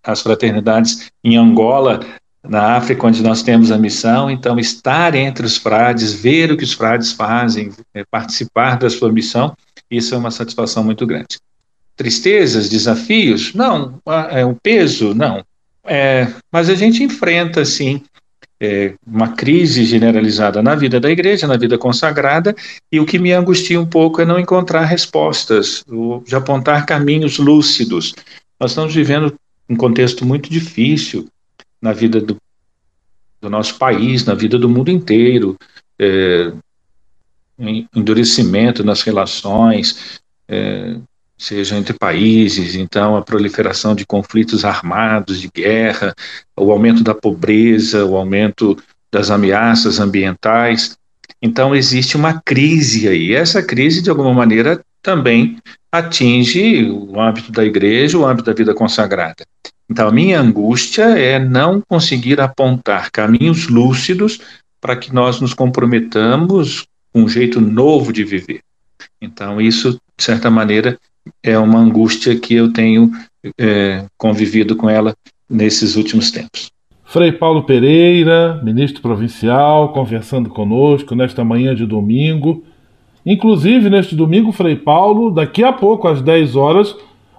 as 0.03 0.21
fraternidades 0.21 1.09
em 1.23 1.37
Angola, 1.37 2.01
na 2.43 2.75
África, 2.75 3.05
onde 3.05 3.21
nós 3.21 3.43
temos 3.43 3.71
a 3.71 3.77
missão. 3.77 4.29
Então, 4.29 4.59
estar 4.59 5.13
entre 5.15 5.45
os 5.45 5.57
frades, 5.57 6.11
ver 6.11 6.51
o 6.51 6.57
que 6.57 6.63
os 6.63 6.73
frades 6.73 7.13
fazem, 7.13 7.71
é, 7.93 8.03
participar 8.09 8.77
da 8.77 8.89
sua 8.89 9.11
missão, 9.11 9.55
isso 9.89 10.15
é 10.15 10.17
uma 10.17 10.31
satisfação 10.31 10.83
muito 10.83 11.05
grande 11.05 11.37
tristezas, 11.95 12.69
desafios? 12.69 13.53
Não. 13.53 13.99
É 14.29 14.45
um 14.45 14.55
peso? 14.55 15.13
Não. 15.13 15.43
É, 15.83 16.27
mas 16.51 16.69
a 16.69 16.75
gente 16.75 17.03
enfrenta, 17.03 17.65
sim, 17.65 18.03
é, 18.59 18.93
uma 19.05 19.29
crise 19.29 19.83
generalizada 19.85 20.61
na 20.61 20.75
vida 20.75 20.99
da 20.99 21.09
igreja, 21.09 21.47
na 21.47 21.57
vida 21.57 21.77
consagrada, 21.77 22.55
e 22.91 22.99
o 22.99 23.05
que 23.05 23.17
me 23.17 23.31
angustia 23.31 23.81
um 23.81 23.85
pouco 23.85 24.21
é 24.21 24.25
não 24.25 24.39
encontrar 24.39 24.85
respostas, 24.85 25.83
de 26.25 26.35
apontar 26.35 26.85
caminhos 26.85 27.39
lúcidos. 27.39 28.13
Nós 28.59 28.71
estamos 28.71 28.93
vivendo 28.93 29.33
um 29.67 29.75
contexto 29.75 30.25
muito 30.25 30.49
difícil 30.49 31.27
na 31.81 31.91
vida 31.91 32.21
do, 32.21 32.37
do 33.41 33.49
nosso 33.49 33.79
país, 33.79 34.23
na 34.25 34.35
vida 34.35 34.59
do 34.59 34.69
mundo 34.69 34.91
inteiro. 34.91 35.57
É, 35.97 36.51
endurecimento 37.95 38.83
nas 38.83 39.01
relações, 39.01 40.19
é, 40.47 40.97
seja 41.41 41.75
entre 41.75 41.91
países, 41.91 42.75
então 42.75 43.15
a 43.17 43.21
proliferação 43.23 43.95
de 43.95 44.05
conflitos 44.05 44.63
armados, 44.63 45.41
de 45.41 45.49
guerra, 45.49 46.13
o 46.55 46.71
aumento 46.71 47.03
da 47.03 47.15
pobreza, 47.15 48.05
o 48.05 48.15
aumento 48.15 48.77
das 49.11 49.31
ameaças 49.31 49.99
ambientais. 49.99 50.95
Então 51.41 51.75
existe 51.75 52.15
uma 52.15 52.39
crise 52.39 53.07
aí. 53.07 53.33
Essa 53.33 53.63
crise, 53.63 54.03
de 54.03 54.09
alguma 54.11 54.31
maneira, 54.31 54.79
também 55.01 55.57
atinge 55.91 56.87
o 56.91 57.19
âmbito 57.19 57.51
da 57.51 57.65
igreja, 57.65 58.19
o 58.19 58.25
âmbito 58.25 58.45
da 58.45 58.53
vida 58.53 58.75
consagrada. 58.75 59.43
Então 59.89 60.07
a 60.07 60.11
minha 60.11 60.39
angústia 60.39 61.17
é 61.17 61.39
não 61.39 61.81
conseguir 61.81 62.39
apontar 62.39 63.09
caminhos 63.09 63.67
lúcidos 63.67 64.39
para 64.79 64.95
que 64.95 65.11
nós 65.11 65.41
nos 65.41 65.55
comprometamos 65.55 66.85
com 67.11 67.23
um 67.23 67.27
jeito 67.27 67.59
novo 67.59 68.13
de 68.13 68.23
viver. 68.23 68.61
Então 69.19 69.59
isso, 69.59 69.99
de 70.15 70.23
certa 70.23 70.51
maneira, 70.51 70.99
é 71.43 71.57
uma 71.57 71.79
angústia 71.79 72.37
que 72.39 72.55
eu 72.55 72.71
tenho 72.71 73.11
é, 73.57 74.05
convivido 74.17 74.75
com 74.75 74.89
ela 74.89 75.15
nesses 75.49 75.95
últimos 75.95 76.31
tempos. 76.31 76.71
Frei 77.11 77.33
Paulo 77.33 77.63
Pereira, 77.63 78.61
ministro 78.63 79.01
provincial, 79.01 79.89
conversando 79.89 80.49
conosco 80.49 81.13
nesta 81.13 81.43
manhã 81.43 81.75
de 81.75 81.85
domingo. 81.85 82.63
Inclusive, 83.25 83.89
neste 83.89 84.15
domingo, 84.15 84.53
Frei 84.53 84.77
Paulo, 84.77 85.29
daqui 85.29 85.61
a 85.61 85.73
pouco, 85.73 86.07
às 86.07 86.21
10 86.21 86.55
horas, 86.55 86.95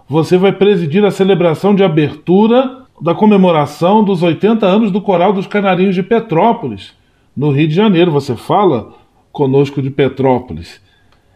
você 0.07 0.37
vai 0.37 0.53
presidir 0.53 1.03
a 1.07 1.11
celebração 1.11 1.75
de 1.75 1.83
abertura 1.83 2.83
da 3.01 3.15
comemoração 3.15 4.05
dos 4.05 4.23
80 4.23 4.67
anos 4.67 4.91
do 4.91 5.01
Coral 5.01 5.33
dos 5.33 5.47
Canarinhos 5.47 5.95
de 5.95 6.03
Petrópolis, 6.03 6.93
no 7.35 7.51
Rio 7.51 7.67
de 7.67 7.75
Janeiro. 7.75 8.11
Você 8.11 8.37
fala 8.37 8.93
conosco 9.33 9.81
de 9.81 9.91
Petrópolis. 9.91 10.82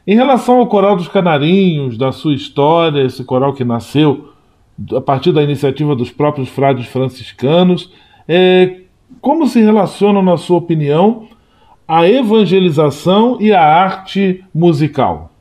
Em 0.07 0.15
relação 0.15 0.59
ao 0.59 0.69
Coral 0.69 0.95
dos 0.95 1.09
Canarinhos, 1.09 1.99
da 1.99 2.13
sua 2.13 2.33
história, 2.33 3.05
esse 3.05 3.25
coral 3.25 3.53
que 3.53 3.65
nasceu 3.65 4.33
a 4.95 5.01
partir 5.01 5.33
da 5.33 5.43
iniciativa 5.43 5.97
dos 5.97 6.13
próprios 6.13 6.49
frades 6.49 6.87
franciscanos, 6.87 7.91
é, 8.29 8.83
como 9.21 9.49
se 9.49 9.61
relacionam, 9.61 10.23
na 10.23 10.37
sua 10.37 10.59
opinião, 10.59 11.29
a 11.89 12.09
evangelização 12.09 13.39
e 13.41 13.53
a 13.53 13.61
arte 13.61 14.45
musical? 14.55 15.33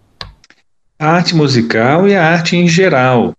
A 0.98 1.12
arte 1.12 1.36
musical 1.36 2.08
e 2.08 2.16
a 2.16 2.28
arte 2.28 2.56
em 2.56 2.68
geral. 2.68 3.36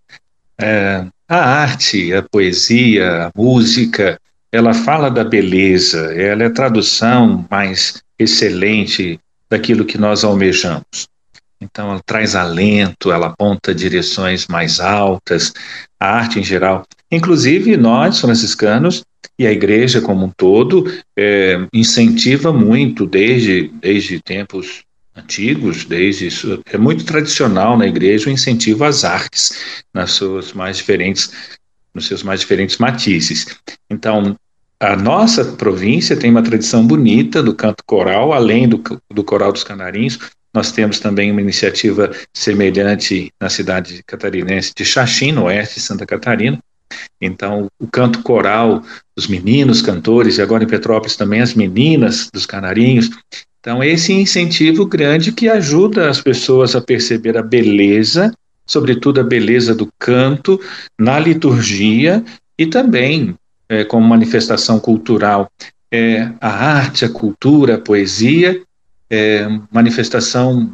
É, 0.60 1.06
a 1.28 1.38
arte, 1.38 2.14
a 2.14 2.22
poesia, 2.22 3.26
a 3.26 3.32
música, 3.36 4.16
ela 4.52 4.72
fala 4.72 5.10
da 5.10 5.24
beleza, 5.24 6.14
ela 6.14 6.44
é 6.44 6.46
a 6.46 6.52
tradução 6.52 7.44
mais 7.50 8.00
excelente 8.16 9.18
daquilo 9.50 9.84
que 9.84 9.98
nós 9.98 10.22
almejamos. 10.22 11.15
Então, 11.60 11.90
ela 11.90 12.00
traz 12.04 12.34
alento, 12.34 13.10
ela 13.10 13.28
aponta 13.28 13.74
direções 13.74 14.46
mais 14.46 14.78
altas, 14.78 15.52
a 15.98 16.06
arte 16.06 16.38
em 16.38 16.44
geral. 16.44 16.84
Inclusive, 17.10 17.76
nós, 17.76 18.20
franciscanos, 18.20 19.02
e 19.38 19.46
a 19.46 19.52
igreja 19.52 20.00
como 20.00 20.26
um 20.26 20.30
todo, 20.30 20.84
é, 21.16 21.66
incentiva 21.72 22.52
muito, 22.52 23.06
desde, 23.06 23.68
desde 23.80 24.20
tempos 24.20 24.84
antigos, 25.14 25.84
desde 25.84 26.28
é 26.70 26.76
muito 26.76 27.04
tradicional 27.04 27.76
na 27.76 27.86
igreja 27.86 28.28
o 28.28 28.32
incentivo 28.32 28.84
às 28.84 29.04
artes, 29.04 29.84
nas 29.92 30.12
suas 30.12 30.52
mais 30.52 30.76
diferentes, 30.76 31.32
nos 31.94 32.06
seus 32.06 32.22
mais 32.22 32.40
diferentes 32.40 32.76
matizes. 32.76 33.46
Então, 33.88 34.36
a 34.78 34.94
nossa 34.94 35.44
província 35.44 36.16
tem 36.16 36.30
uma 36.30 36.42
tradição 36.42 36.86
bonita 36.86 37.42
do 37.42 37.54
canto 37.54 37.82
coral, 37.86 38.34
além 38.34 38.68
do, 38.68 38.82
do 39.10 39.24
coral 39.24 39.52
dos 39.52 39.64
canarinhos, 39.64 40.18
nós 40.56 40.72
temos 40.72 40.98
também 40.98 41.30
uma 41.30 41.42
iniciativa 41.42 42.10
semelhante 42.32 43.30
na 43.38 43.50
cidade 43.50 44.02
catarinense 44.06 44.72
de 44.74 44.86
Xaxim, 44.86 45.32
no 45.32 45.44
oeste 45.44 45.74
de 45.74 45.82
Santa 45.82 46.06
Catarina. 46.06 46.58
Então, 47.20 47.68
o 47.78 47.86
canto 47.86 48.22
coral 48.22 48.82
dos 49.14 49.26
meninos 49.26 49.82
cantores, 49.82 50.38
e 50.38 50.42
agora 50.42 50.64
em 50.64 50.66
Petrópolis 50.66 51.14
também 51.14 51.42
as 51.42 51.52
meninas 51.52 52.30
dos 52.32 52.46
canarinhos. 52.46 53.10
Então, 53.60 53.84
esse 53.84 54.14
incentivo 54.14 54.86
grande 54.86 55.30
que 55.30 55.46
ajuda 55.46 56.08
as 56.08 56.22
pessoas 56.22 56.74
a 56.74 56.80
perceber 56.80 57.36
a 57.36 57.42
beleza, 57.42 58.32
sobretudo 58.64 59.20
a 59.20 59.24
beleza 59.24 59.74
do 59.74 59.92
canto, 59.98 60.58
na 60.98 61.18
liturgia 61.18 62.24
e 62.58 62.64
também 62.64 63.34
é, 63.68 63.84
como 63.84 64.08
manifestação 64.08 64.80
cultural. 64.80 65.50
É, 65.92 66.30
a 66.40 66.48
arte, 66.48 67.04
a 67.04 67.10
cultura, 67.10 67.74
a 67.74 67.80
poesia 67.80 68.62
é, 69.10 69.46
manifestação 69.70 70.72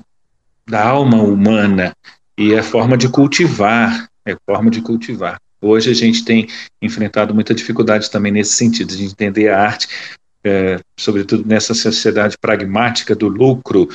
da 0.67 0.87
alma 0.87 1.23
humana 1.23 1.95
e 2.39 2.55
é 2.55 2.63
forma 2.63 2.97
de 2.97 3.09
cultivar, 3.09 4.09
é 4.25 4.37
forma 4.47 4.71
de 4.71 4.81
cultivar. 4.81 5.39
Hoje 5.61 5.91
a 5.91 5.95
gente 5.95 6.25
tem 6.25 6.49
enfrentado 6.81 7.35
muita 7.35 7.55
dificuldade 7.55 8.11
também 8.11 8.33
nesse 8.33 8.55
sentido, 8.55 8.97
de 8.97 9.05
entender 9.05 9.49
a 9.49 9.61
arte, 9.61 9.89
é, 10.45 10.81
sobretudo 10.99 11.47
nessa 11.47 11.73
sociedade 11.73 12.37
pragmática 12.41 13.15
do 13.15 13.29
lucro. 13.29 13.89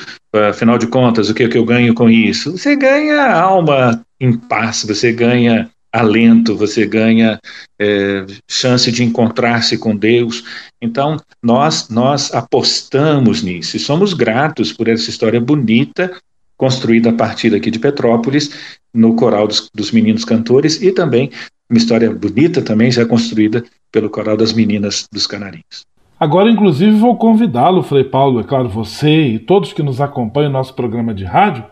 Afinal 0.50 0.78
de 0.78 0.88
contas, 0.88 1.30
o 1.30 1.34
que, 1.34 1.44
é 1.44 1.50
que 1.50 1.58
eu 1.58 1.66
ganho 1.66 1.94
com 1.94 2.10
isso? 2.10 2.58
Você 2.58 2.76
ganha 2.76 3.34
alma 3.34 4.02
em 4.20 4.38
paz, 4.38 4.86
você 4.86 5.12
ganha 5.12 5.70
alento, 5.98 6.56
você 6.56 6.86
ganha 6.86 7.40
é, 7.80 8.26
chance 8.48 8.92
de 8.92 9.04
encontrar-se 9.04 9.78
com 9.78 9.96
Deus. 9.96 10.44
Então, 10.82 11.18
nós, 11.42 11.90
nós 11.90 12.34
apostamos 12.34 13.42
nisso 13.42 13.78
e 13.78 13.80
somos 13.80 14.14
gratos 14.14 14.72
por 14.72 14.88
essa 14.88 15.10
história 15.10 15.40
bonita 15.40 16.12
construída 16.56 17.12
a 17.12 17.14
partir 17.14 17.54
aqui 17.54 17.70
de 17.70 17.78
Petrópolis, 17.80 18.50
no 18.94 19.16
Coral 19.16 19.48
dos, 19.48 19.70
dos 19.74 19.92
Meninos 19.92 20.26
Cantores, 20.26 20.82
e 20.82 20.92
também 20.92 21.30
uma 21.70 21.78
história 21.78 22.12
bonita 22.12 22.62
também 22.62 22.90
já 22.90 23.06
construída 23.06 23.64
pelo 23.92 24.10
Coral 24.10 24.36
das 24.36 24.54
Meninas 24.54 25.08
dos 25.12 25.28
Canarinhos. 25.28 25.86
Agora, 26.20 26.50
inclusive, 26.50 26.98
vou 26.98 27.16
convidá-lo, 27.16 27.84
Frei 27.84 28.04
Paulo, 28.04 28.40
é 28.40 28.44
claro, 28.44 28.68
você 28.68 29.28
e 29.28 29.40
todos 29.40 29.72
que 29.72 29.84
nos 29.84 30.02
acompanham 30.02 30.50
no 30.50 30.58
nosso 30.58 30.74
programa 30.74 31.14
de 31.14 31.24
rádio, 31.24 31.64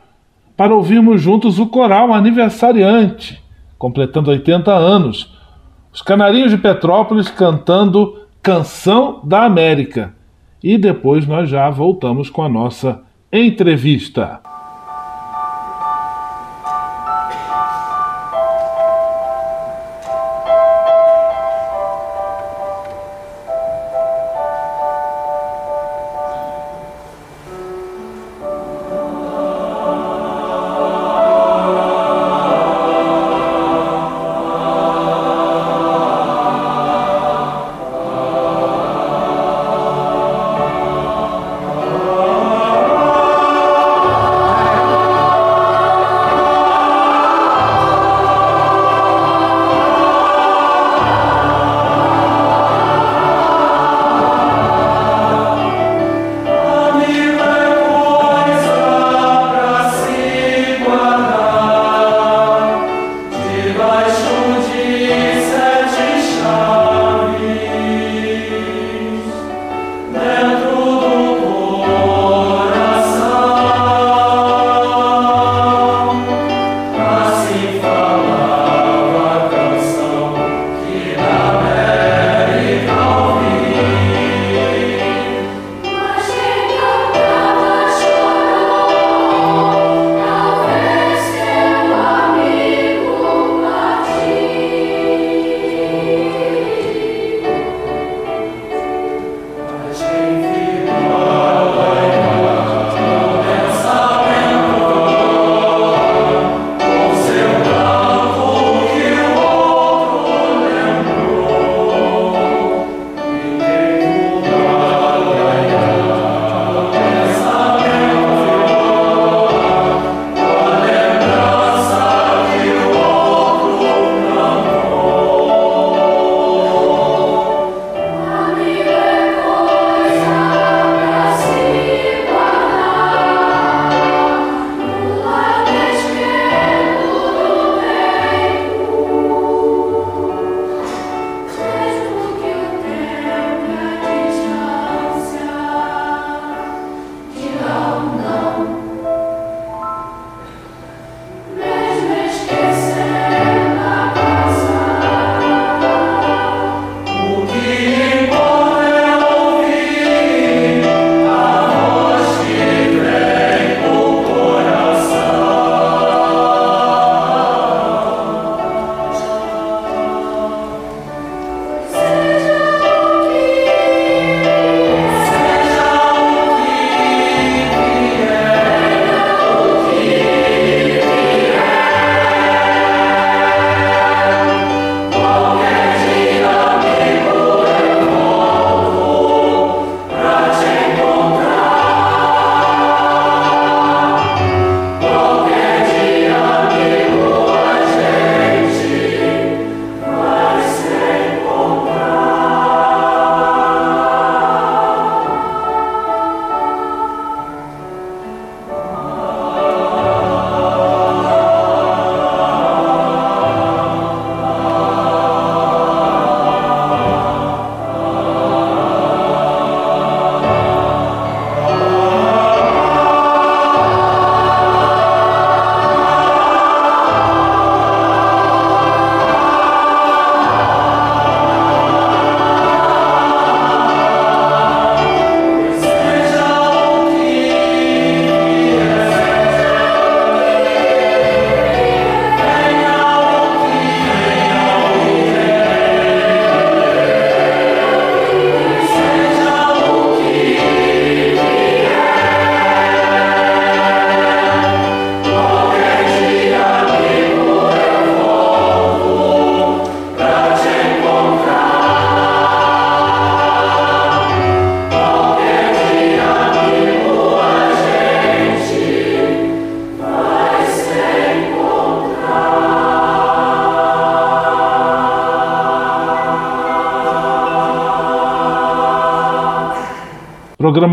para 0.56 0.76
ouvirmos 0.76 1.20
juntos 1.20 1.58
o 1.58 1.66
coral 1.66 2.14
aniversariante 2.14 3.44
completando 3.78 4.30
80 4.30 4.74
anos. 4.74 5.36
Os 5.92 6.02
Canarinhos 6.02 6.52
de 6.52 6.58
Petrópolis 6.58 7.30
cantando 7.30 8.22
Canção 8.42 9.22
da 9.24 9.44
América. 9.44 10.14
E 10.64 10.78
depois 10.78 11.28
nós 11.28 11.50
já 11.50 11.70
voltamos 11.70 12.30
com 12.30 12.44
a 12.44 12.50
nossa 12.50 13.02
entrevista. 13.32 14.40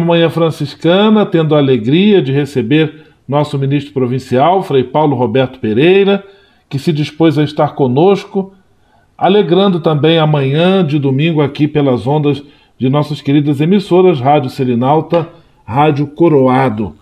Programa 0.02 0.06
Manhã 0.06 0.28
Franciscana, 0.28 1.24
tendo 1.24 1.54
a 1.54 1.58
alegria 1.58 2.20
de 2.20 2.32
receber 2.32 3.06
nosso 3.26 3.58
ministro 3.58 3.92
provincial, 3.92 4.62
Frei 4.62 4.82
Paulo 4.82 5.14
Roberto 5.14 5.60
Pereira, 5.60 6.24
que 6.68 6.78
se 6.78 6.92
dispôs 6.92 7.38
a 7.38 7.44
estar 7.44 7.74
conosco, 7.74 8.52
alegrando 9.16 9.80
também 9.80 10.18
amanhã 10.18 10.84
de 10.84 10.98
domingo 10.98 11.40
aqui 11.40 11.68
pelas 11.68 12.06
ondas 12.06 12.42
de 12.76 12.88
nossas 12.88 13.20
queridas 13.20 13.60
emissoras 13.60 14.20
Rádio 14.20 14.50
Selinalta, 14.50 15.28
Rádio 15.64 16.08
Coroado. 16.08 16.94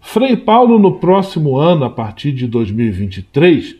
Frei 0.00 0.36
Paulo, 0.36 0.78
no 0.78 0.94
próximo 0.94 1.56
ano, 1.58 1.84
a 1.84 1.90
partir 1.90 2.32
de 2.32 2.46
2023, 2.46 3.76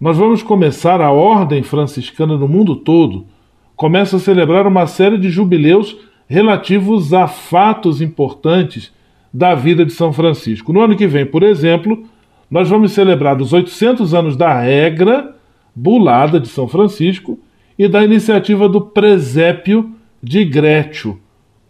nós 0.00 0.16
vamos 0.16 0.42
começar 0.42 1.00
a 1.00 1.10
Ordem 1.10 1.62
Franciscana 1.62 2.36
no 2.36 2.46
mundo 2.46 2.76
todo, 2.76 3.26
começa 3.74 4.16
a 4.16 4.20
celebrar 4.20 4.66
uma 4.66 4.86
série 4.86 5.18
de 5.18 5.30
jubileus 5.30 5.96
relativos 6.28 7.14
a 7.14 7.26
fatos 7.26 8.00
importantes 8.00 8.92
da 9.32 9.54
vida 9.54 9.84
de 9.84 9.92
São 9.92 10.12
Francisco. 10.12 10.72
No 10.72 10.82
ano 10.82 10.96
que 10.96 11.06
vem, 11.06 11.24
por 11.24 11.42
exemplo, 11.42 12.06
nós 12.50 12.68
vamos 12.68 12.92
celebrar 12.92 13.40
os 13.40 13.52
800 13.52 14.14
anos 14.14 14.36
da 14.36 14.60
regra 14.60 15.34
bulada 15.74 16.38
de 16.38 16.48
São 16.48 16.68
Francisco 16.68 17.38
e 17.78 17.88
da 17.88 18.04
iniciativa 18.04 18.68
do 18.68 18.80
presépio 18.80 19.94
de 20.22 20.44
Grétio. 20.44 21.20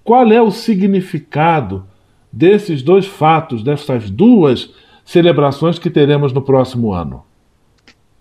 Qual 0.02 0.30
é 0.32 0.40
o 0.40 0.50
significado 0.50 1.86
desses 2.32 2.82
dois 2.82 3.06
fatos, 3.06 3.62
dessas 3.62 4.10
duas 4.10 4.70
celebrações 5.04 5.78
que 5.78 5.90
teremos 5.90 6.32
no 6.32 6.42
próximo 6.42 6.92
ano? 6.92 7.22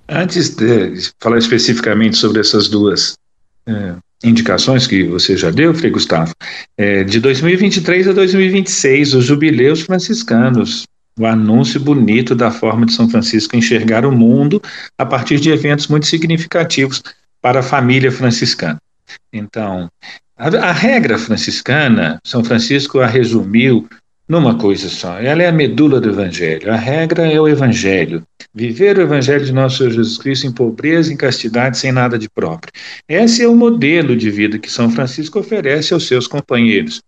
Antes 0.07 0.55
de 0.55 1.11
falar 1.19 1.37
especificamente 1.37 2.17
sobre 2.17 2.39
essas 2.39 2.69
duas 2.69 3.17
é, 3.65 3.95
indicações 4.23 4.87
que 4.87 5.03
você 5.03 5.37
já 5.37 5.51
deu, 5.51 5.73
Frei 5.73 5.91
Gustavo, 5.91 6.33
é, 6.77 7.03
de 7.03 7.19
2023 7.19 8.07
a 8.07 8.13
2026, 8.13 9.13
os 9.13 9.25
jubileus 9.25 9.81
franciscanos, 9.81 10.87
o 11.19 11.25
anúncio 11.25 11.79
bonito 11.79 12.35
da 12.35 12.51
forma 12.51 12.85
de 12.85 12.93
São 12.93 13.09
Francisco 13.09 13.55
enxergar 13.55 14.05
o 14.05 14.11
mundo 14.11 14.61
a 14.97 15.05
partir 15.05 15.39
de 15.39 15.49
eventos 15.49 15.87
muito 15.87 16.05
significativos 16.05 17.01
para 17.41 17.59
a 17.59 17.63
família 17.63 18.11
franciscana. 18.11 18.79
Então, 19.31 19.89
a, 20.37 20.47
a 20.47 20.71
regra 20.71 21.17
franciscana, 21.17 22.19
São 22.23 22.43
Francisco 22.43 22.99
a 22.99 23.07
resumiu 23.07 23.87
numa 24.27 24.57
coisa 24.57 24.89
só. 24.89 25.19
Ela 25.19 25.43
é 25.43 25.47
a 25.47 25.51
medula 25.51 26.01
do 26.01 26.09
Evangelho. 26.09 26.71
A 26.71 26.75
regra 26.75 27.31
é 27.31 27.39
o 27.39 27.47
Evangelho. 27.47 28.23
Viver 28.53 28.97
o 28.97 29.01
Evangelho 29.01 29.45
de 29.45 29.53
nosso 29.53 29.77
Senhor 29.77 29.91
Jesus 29.91 30.17
Cristo 30.17 30.47
em 30.47 30.51
pobreza, 30.51 31.13
em 31.13 31.17
castidade, 31.17 31.77
sem 31.77 31.91
nada 31.91 32.17
de 32.17 32.29
próprio. 32.29 32.71
Esse 33.07 33.43
é 33.43 33.47
o 33.47 33.55
modelo 33.55 34.15
de 34.15 34.29
vida 34.29 34.59
que 34.59 34.71
São 34.71 34.89
Francisco 34.89 35.39
oferece 35.39 35.93
aos 35.93 36.07
seus 36.07 36.27
companheiros. 36.27 37.01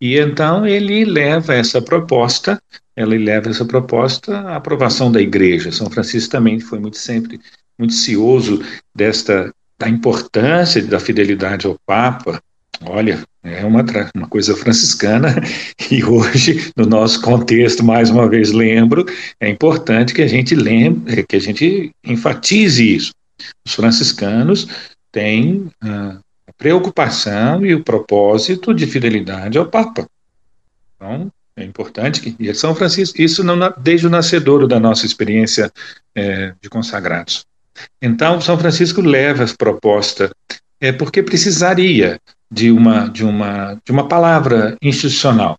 E 0.00 0.18
então 0.18 0.66
ele 0.66 1.04
leva 1.04 1.54
essa 1.54 1.80
proposta, 1.80 2.60
ela 2.94 3.16
leva 3.16 3.50
essa 3.50 3.64
proposta 3.64 4.38
à 4.38 4.56
aprovação 4.56 5.10
da 5.10 5.20
igreja. 5.20 5.72
São 5.72 5.90
Francisco 5.90 6.30
também 6.30 6.60
foi 6.60 6.78
muito 6.78 6.96
sempre 6.96 7.40
muito 7.78 7.92
cioso 7.92 8.62
desta 8.94 9.52
da 9.78 9.88
importância 9.88 10.82
da 10.82 10.98
fidelidade 10.98 11.66
ao 11.66 11.78
Papa, 11.84 12.40
Olha, 12.84 13.22
é 13.42 13.64
uma, 13.64 13.84
uma 14.14 14.28
coisa 14.28 14.56
franciscana 14.56 15.34
e 15.90 16.04
hoje, 16.04 16.72
no 16.76 16.84
nosso 16.84 17.20
contexto, 17.22 17.84
mais 17.84 18.10
uma 18.10 18.28
vez 18.28 18.52
lembro, 18.52 19.06
é 19.40 19.48
importante 19.48 20.12
que 20.12 20.22
a 20.22 20.26
gente 20.26 20.54
lembre, 20.54 21.24
que 21.24 21.36
a 21.36 21.40
gente 21.40 21.92
enfatize 22.04 22.96
isso. 22.96 23.12
Os 23.64 23.74
franciscanos 23.74 24.68
têm 25.12 25.70
ah, 25.80 26.18
a 26.46 26.52
preocupação 26.52 27.64
e 27.64 27.74
o 27.74 27.82
propósito 27.82 28.74
de 28.74 28.86
fidelidade 28.86 29.58
ao 29.58 29.66
Papa. 29.66 30.06
Então, 30.96 31.30
é 31.56 31.64
importante 31.64 32.20
que 32.20 32.36
e 32.38 32.54
São 32.54 32.74
Francisco, 32.74 33.20
isso 33.20 33.42
não, 33.42 33.56
desde 33.78 34.06
o 34.06 34.10
nascedouro 34.10 34.68
da 34.68 34.78
nossa 34.78 35.06
experiência 35.06 35.72
é, 36.14 36.52
de 36.60 36.68
consagrados. 36.68 37.44
Então, 38.00 38.40
São 38.40 38.58
Francisco 38.58 39.00
leva 39.00 39.44
essa 39.44 39.54
proposta 39.56 40.30
é 40.80 40.92
porque 40.92 41.22
precisaria 41.22 42.20
de 42.50 42.70
uma, 42.70 43.08
de 43.08 43.24
uma, 43.24 43.80
de 43.84 43.92
uma 43.92 44.08
palavra 44.08 44.76
institucional. 44.80 45.58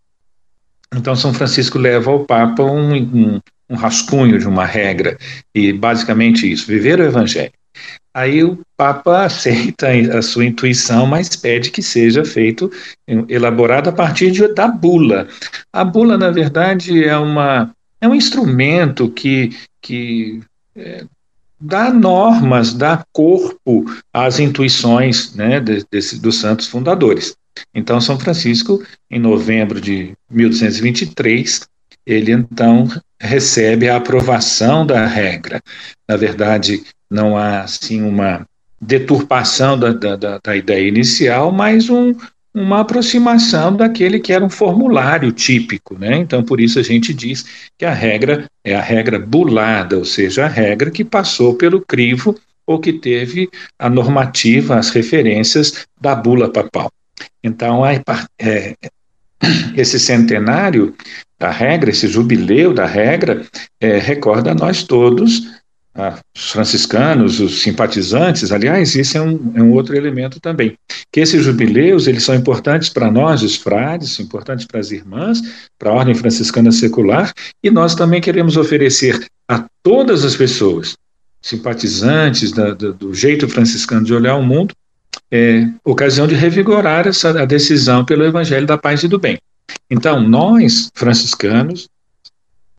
Então, 0.93 1.15
São 1.15 1.33
Francisco 1.33 1.77
leva 1.77 2.11
ao 2.11 2.25
Papa 2.25 2.63
um, 2.63 2.95
um, 2.95 3.41
um 3.69 3.75
rascunho 3.75 4.39
de 4.39 4.47
uma 4.47 4.65
regra, 4.65 5.17
e 5.53 5.73
basicamente 5.73 6.49
isso: 6.49 6.67
viver 6.67 6.99
o 6.99 7.03
Evangelho. 7.03 7.51
Aí 8.13 8.43
o 8.43 8.59
Papa 8.75 9.25
aceita 9.25 9.89
a 10.17 10.21
sua 10.21 10.45
intuição, 10.45 11.05
mas 11.05 11.35
pede 11.35 11.69
que 11.69 11.83
seja 11.83 12.25
feito, 12.25 12.71
elaborado 13.29 13.89
a 13.89 13.93
partir 13.93 14.31
de, 14.31 14.47
da 14.47 14.67
bula. 14.67 15.27
A 15.71 15.83
bula, 15.83 16.17
na 16.17 16.31
verdade, 16.31 17.03
é, 17.03 17.15
uma, 17.15 17.71
é 18.01 18.07
um 18.07 18.15
instrumento 18.15 19.09
que, 19.09 19.55
que 19.81 20.41
é, 20.75 21.05
dá 21.59 21.91
normas, 21.91 22.73
dá 22.73 23.03
corpo 23.11 23.85
às 24.13 24.39
intuições 24.39 25.33
né, 25.33 25.59
de, 25.59 25.85
dos 26.19 26.37
santos 26.37 26.67
fundadores. 26.67 27.35
Então, 27.73 27.99
São 27.99 28.19
Francisco, 28.19 28.83
em 29.09 29.19
novembro 29.19 29.81
de 29.81 30.13
1223, 30.29 31.67
ele 32.05 32.31
então 32.31 32.87
recebe 33.19 33.89
a 33.89 33.97
aprovação 33.97 34.85
da 34.85 35.05
regra. 35.05 35.61
Na 36.07 36.15
verdade, 36.15 36.83
não 37.09 37.35
há 37.35 37.61
assim 37.61 38.01
uma 38.01 38.45
deturpação 38.79 39.77
da, 39.77 39.91
da, 39.91 40.39
da 40.43 40.55
ideia 40.55 40.87
inicial, 40.87 41.51
mas 41.51 41.89
um, 41.89 42.13
uma 42.61 42.81
aproximação 42.81 43.75
daquele 43.75 44.19
que 44.19 44.33
era 44.33 44.43
um 44.43 44.49
formulário 44.49 45.31
típico, 45.31 45.97
né? 45.97 46.17
Então, 46.17 46.43
por 46.43 46.59
isso 46.59 46.79
a 46.79 46.83
gente 46.83 47.13
diz 47.13 47.45
que 47.77 47.85
a 47.85 47.93
regra 47.93 48.49
é 48.63 48.75
a 48.75 48.81
regra 48.81 49.19
bulada, 49.19 49.97
ou 49.97 50.05
seja, 50.05 50.45
a 50.45 50.47
regra 50.47 50.89
que 50.89 51.05
passou 51.05 51.53
pelo 51.53 51.81
crivo 51.81 52.35
ou 52.65 52.79
que 52.79 52.93
teve 52.93 53.49
a 53.77 53.89
normativa, 53.89 54.75
as 54.75 54.89
referências 54.89 55.85
da 56.01 56.15
bula 56.15 56.51
papal. 56.51 56.91
Então, 57.43 57.83
é, 57.85 58.75
esse 59.77 59.99
centenário 59.99 60.95
da 61.39 61.51
regra, 61.51 61.91
esse 61.91 62.07
jubileu 62.07 62.73
da 62.73 62.87
regra, 62.87 63.45
é, 63.79 63.99
recorda 63.99 64.51
a 64.51 64.55
nós 64.55 64.83
todos 64.83 65.56
os 66.35 66.51
franciscanos, 66.51 67.39
os 67.39 67.61
simpatizantes, 67.61 68.51
aliás, 68.51 68.95
isso 68.95 69.17
é 69.17 69.21
um, 69.21 69.51
é 69.55 69.63
um 69.63 69.71
outro 69.71 69.95
elemento 69.95 70.39
também, 70.39 70.77
que 71.11 71.19
esses 71.19 71.43
jubileus, 71.43 72.05
eles 72.05 72.23
são 72.23 72.35
importantes 72.35 72.89
para 72.89 73.09
nós, 73.09 73.41
os 73.41 73.55
frades, 73.55 74.11
são 74.11 74.23
importantes 74.23 74.65
para 74.65 74.79
as 74.79 74.91
irmãs, 74.91 75.41
para 75.77 75.89
a 75.89 75.93
ordem 75.93 76.13
franciscana 76.13 76.71
secular, 76.71 77.33
e 77.63 77.71
nós 77.71 77.95
também 77.95 78.21
queremos 78.21 78.57
oferecer 78.57 79.25
a 79.47 79.65
todas 79.81 80.23
as 80.23 80.35
pessoas, 80.35 80.95
simpatizantes 81.41 82.51
da, 82.51 82.73
do, 82.73 82.93
do 82.93 83.13
jeito 83.13 83.47
franciscano 83.47 84.05
de 84.05 84.13
olhar 84.13 84.35
o 84.35 84.43
mundo, 84.43 84.73
é, 85.31 85.67
ocasião 85.83 86.27
de 86.27 86.35
revigorar 86.35 87.07
essa 87.07 87.41
a 87.41 87.45
decisão 87.45 88.05
pelo 88.05 88.23
Evangelho 88.23 88.67
da 88.67 88.77
paz 88.77 89.03
e 89.03 89.07
do 89.07 89.19
bem. 89.19 89.37
Então, 89.89 90.21
nós, 90.21 90.89
franciscanos, 90.93 91.87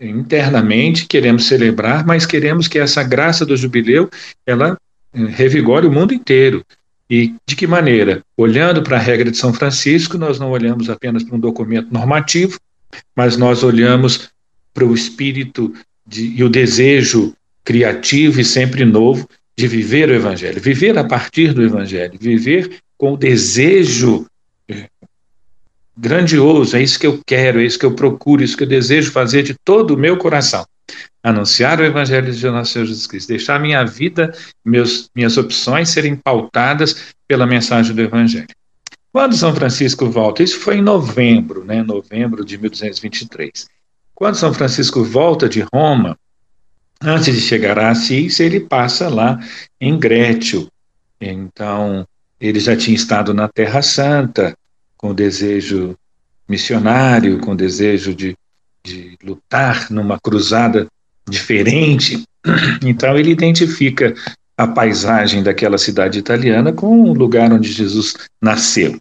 internamente 0.01 1.07
queremos 1.07 1.47
celebrar, 1.47 2.07
mas 2.07 2.25
queremos 2.25 2.69
que 2.69 2.79
essa 2.79 3.03
graça 3.03 3.45
do 3.45 3.57
jubileu 3.57 4.09
ela 4.47 4.79
eh, 5.13 5.25
revigore 5.27 5.87
o 5.87 5.93
mundo 5.93 6.15
inteiro. 6.15 6.65
E 7.11 7.35
de 7.47 7.57
que 7.57 7.67
maneira? 7.67 8.23
Olhando 8.37 8.83
para 8.83 8.97
a 8.97 9.01
regra 9.01 9.31
de 9.31 9.37
São 9.37 9.53
Francisco, 9.53 10.19
nós 10.19 10.39
não 10.39 10.51
olhamos 10.51 10.91
apenas 10.91 11.25
para 11.25 11.37
um 11.37 11.41
documento 11.41 11.93
normativo, 11.93 12.59
mas 13.17 13.37
nós 13.37 13.63
olhamos 13.63 14.31
para 14.75 14.85
o 14.85 14.95
espírito 14.95 15.73
de, 16.07 16.35
e 16.37 16.45
o 16.45 16.49
desejo 16.49 17.35
criativo 17.65 18.41
e 18.41 18.45
sempre 18.45 18.85
novo 18.85 19.29
de 19.57 19.67
viver 19.67 20.09
o 20.09 20.15
Evangelho, 20.15 20.61
viver 20.61 20.97
a 20.97 21.05
partir 21.05 21.53
do 21.53 21.63
Evangelho, 21.63 22.19
viver 22.21 22.79
com 22.97 23.15
o 23.15 23.17
desejo 23.17 24.27
grandioso, 25.99 26.77
é 26.77 26.83
isso 26.83 26.99
que 26.99 27.07
eu 27.07 27.21
quero, 27.27 27.61
é 27.61 27.65
isso 27.65 27.79
que 27.79 27.85
eu 27.85 27.95
procuro, 27.95 28.41
é 28.41 28.45
isso 28.45 28.57
que 28.57 28.63
eu 28.63 28.69
desejo 28.69 29.11
fazer 29.11 29.43
de 29.43 29.55
todo 29.65 29.95
o 29.95 29.97
meu 29.97 30.17
coração. 30.17 30.65
Anunciar 31.23 31.81
o 31.81 31.85
Evangelho 31.85 32.33
de 32.33 32.47
nosso 32.47 32.73
Senhor 32.73 32.87
Jesus 32.87 33.07
Cristo, 33.07 33.29
deixar 33.29 33.61
minha 33.61 33.85
vida, 33.85 34.33
meus, 34.65 35.11
minhas 35.15 35.37
opções 35.37 35.89
serem 35.91 36.15
pautadas 36.15 37.13
pela 37.27 37.47
mensagem 37.47 37.95
do 37.95 38.01
Evangelho. 38.01 38.47
Quando 39.13 39.37
São 39.37 39.53
Francisco 39.55 40.09
volta, 40.09 40.43
isso 40.43 40.61
foi 40.61 40.77
em 40.77 40.83
novembro, 40.83 41.65
né, 41.65 41.83
novembro 41.83 42.45
de 42.45 42.57
1223. 42.57 43.67
Quando 44.15 44.37
São 44.37 44.55
Francisco 44.55 45.03
volta 45.03 45.49
de 45.49 45.65
Roma, 45.73 46.17
antes 47.03 47.35
de 47.35 47.41
chegar 47.41 47.79
a 47.79 47.91
Assis, 47.91 48.39
ele 48.39 48.61
passa 48.61 49.09
lá 49.09 49.39
em 49.81 49.99
Grétio. 49.99 50.69
Então, 51.21 52.07
ele 52.41 52.61
já 52.61 52.77
tinha 52.77 52.95
estado 52.95 53.35
na 53.35 53.49
Terra 53.49 53.83
Santa, 53.83 54.57
com 54.99 55.15
desejo 55.15 55.97
missionário, 56.47 57.39
com 57.39 57.57
desejo 57.57 58.15
de, 58.15 58.37
de 58.85 59.17
lutar 59.25 59.91
numa 59.91 60.21
cruzada 60.21 60.87
diferente. 61.29 62.23
Então 62.85 63.17
ele 63.17 63.31
identifica 63.31 64.15
a 64.57 64.67
paisagem 64.67 65.43
daquela 65.43 65.79
cidade 65.79 66.19
italiana 66.19 66.73
com 66.73 67.03
o 67.03 67.15
lugar 67.15 67.53
onde 67.53 67.71
Jesus 67.71 68.15
nasceu. 68.43 68.99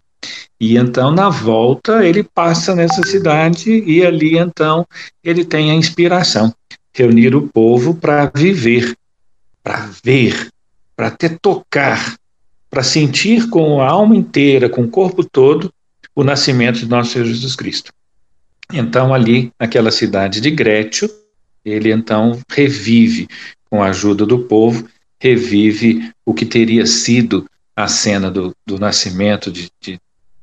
E 0.60 0.76
então, 0.76 1.10
na 1.10 1.28
volta, 1.28 2.04
ele 2.04 2.22
passa 2.22 2.74
nessa 2.74 3.02
cidade 3.04 3.70
e 3.70 4.04
ali, 4.04 4.36
então, 4.36 4.86
ele 5.22 5.44
tem 5.44 5.70
a 5.70 5.74
inspiração. 5.74 6.52
Reunir 6.92 7.34
o 7.34 7.48
povo 7.48 7.94
para 7.94 8.30
viver, 8.34 8.94
para 9.62 9.88
ver, 10.02 10.48
para 10.96 11.10
ter 11.10 11.38
tocar, 11.40 12.16
para 12.68 12.82
sentir 12.82 13.48
com 13.48 13.80
a 13.80 13.88
alma 13.88 14.16
inteira, 14.16 14.68
com 14.68 14.82
o 14.82 14.88
corpo 14.88 15.22
todo, 15.22 15.72
o 16.18 16.24
nascimento 16.24 16.80
de 16.80 16.88
nosso 16.88 17.12
Senhor 17.12 17.26
Jesus 17.26 17.54
Cristo. 17.54 17.92
Então, 18.72 19.14
ali, 19.14 19.52
naquela 19.58 19.92
cidade 19.92 20.40
de 20.40 20.50
Grétio, 20.50 21.08
ele 21.64 21.92
então 21.92 22.40
revive, 22.50 23.28
com 23.70 23.80
a 23.80 23.90
ajuda 23.90 24.26
do 24.26 24.40
povo, 24.40 24.88
revive 25.20 26.10
o 26.26 26.34
que 26.34 26.44
teria 26.44 26.84
sido 26.86 27.46
a 27.76 27.86
cena 27.86 28.32
do, 28.32 28.52
do 28.66 28.80
nascimento 28.80 29.48
de, 29.52 29.70
de, 29.80 30.00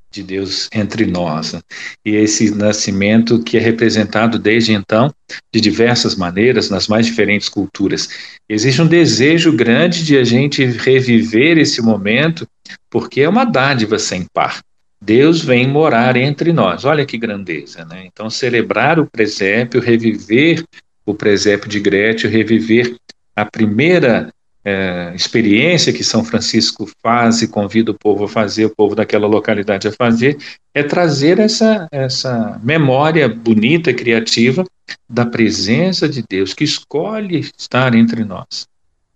de 0.09 0.23
Deus 0.23 0.69
entre 0.73 1.05
nós. 1.05 1.51
Né? 1.51 1.61
E 2.05 2.11
esse 2.11 2.55
nascimento 2.55 3.43
que 3.43 3.57
é 3.57 3.59
representado 3.59 4.39
desde 4.39 4.71
então 4.71 5.13
de 5.53 5.59
diversas 5.59 6.15
maneiras, 6.15 6.69
nas 6.69 6.87
mais 6.87 7.05
diferentes 7.05 7.49
culturas. 7.49 8.07
Existe 8.47 8.81
um 8.81 8.87
desejo 8.87 9.51
grande 9.51 10.05
de 10.05 10.17
a 10.17 10.23
gente 10.23 10.63
reviver 10.63 11.57
esse 11.57 11.81
momento, 11.81 12.47
porque 12.89 13.19
é 13.19 13.27
uma 13.27 13.43
dádiva 13.43 13.99
sem 13.99 14.25
par. 14.33 14.63
Deus 15.01 15.41
vem 15.41 15.67
morar 15.67 16.15
entre 16.15 16.51
nós. 16.51 16.85
Olha 16.85 17.05
que 17.05 17.17
grandeza, 17.17 17.85
né? 17.85 18.05
Então, 18.05 18.29
celebrar 18.29 18.99
o 18.99 19.05
presépio, 19.05 19.81
reviver 19.81 20.63
o 21.05 21.13
presépio 21.13 21.69
de 21.69 21.79
Grétio, 21.79 22.29
reviver 22.29 22.95
a 23.35 23.45
primeira 23.45 24.33
é, 24.63 25.13
experiência 25.15 25.93
que 25.93 26.03
São 26.03 26.23
Francisco 26.23 26.89
faz 27.03 27.43
e 27.43 27.47
convida 27.47 27.91
o 27.91 27.97
povo 27.97 28.23
a 28.23 28.27
fazer, 28.27 28.65
o 28.65 28.75
povo 28.75 28.95
daquela 28.95 29.27
localidade 29.27 29.87
a 29.87 29.91
fazer, 29.91 30.37
é 30.73 30.81
trazer 30.81 31.37
essa, 31.39 31.87
essa 31.91 32.59
memória 32.63 33.29
bonita, 33.29 33.93
criativa, 33.93 34.65
da 35.07 35.25
presença 35.25 36.09
de 36.09 36.23
Deus, 36.27 36.53
que 36.53 36.63
escolhe 36.63 37.47
estar 37.57 37.93
entre 37.93 38.23
nós. 38.23 38.67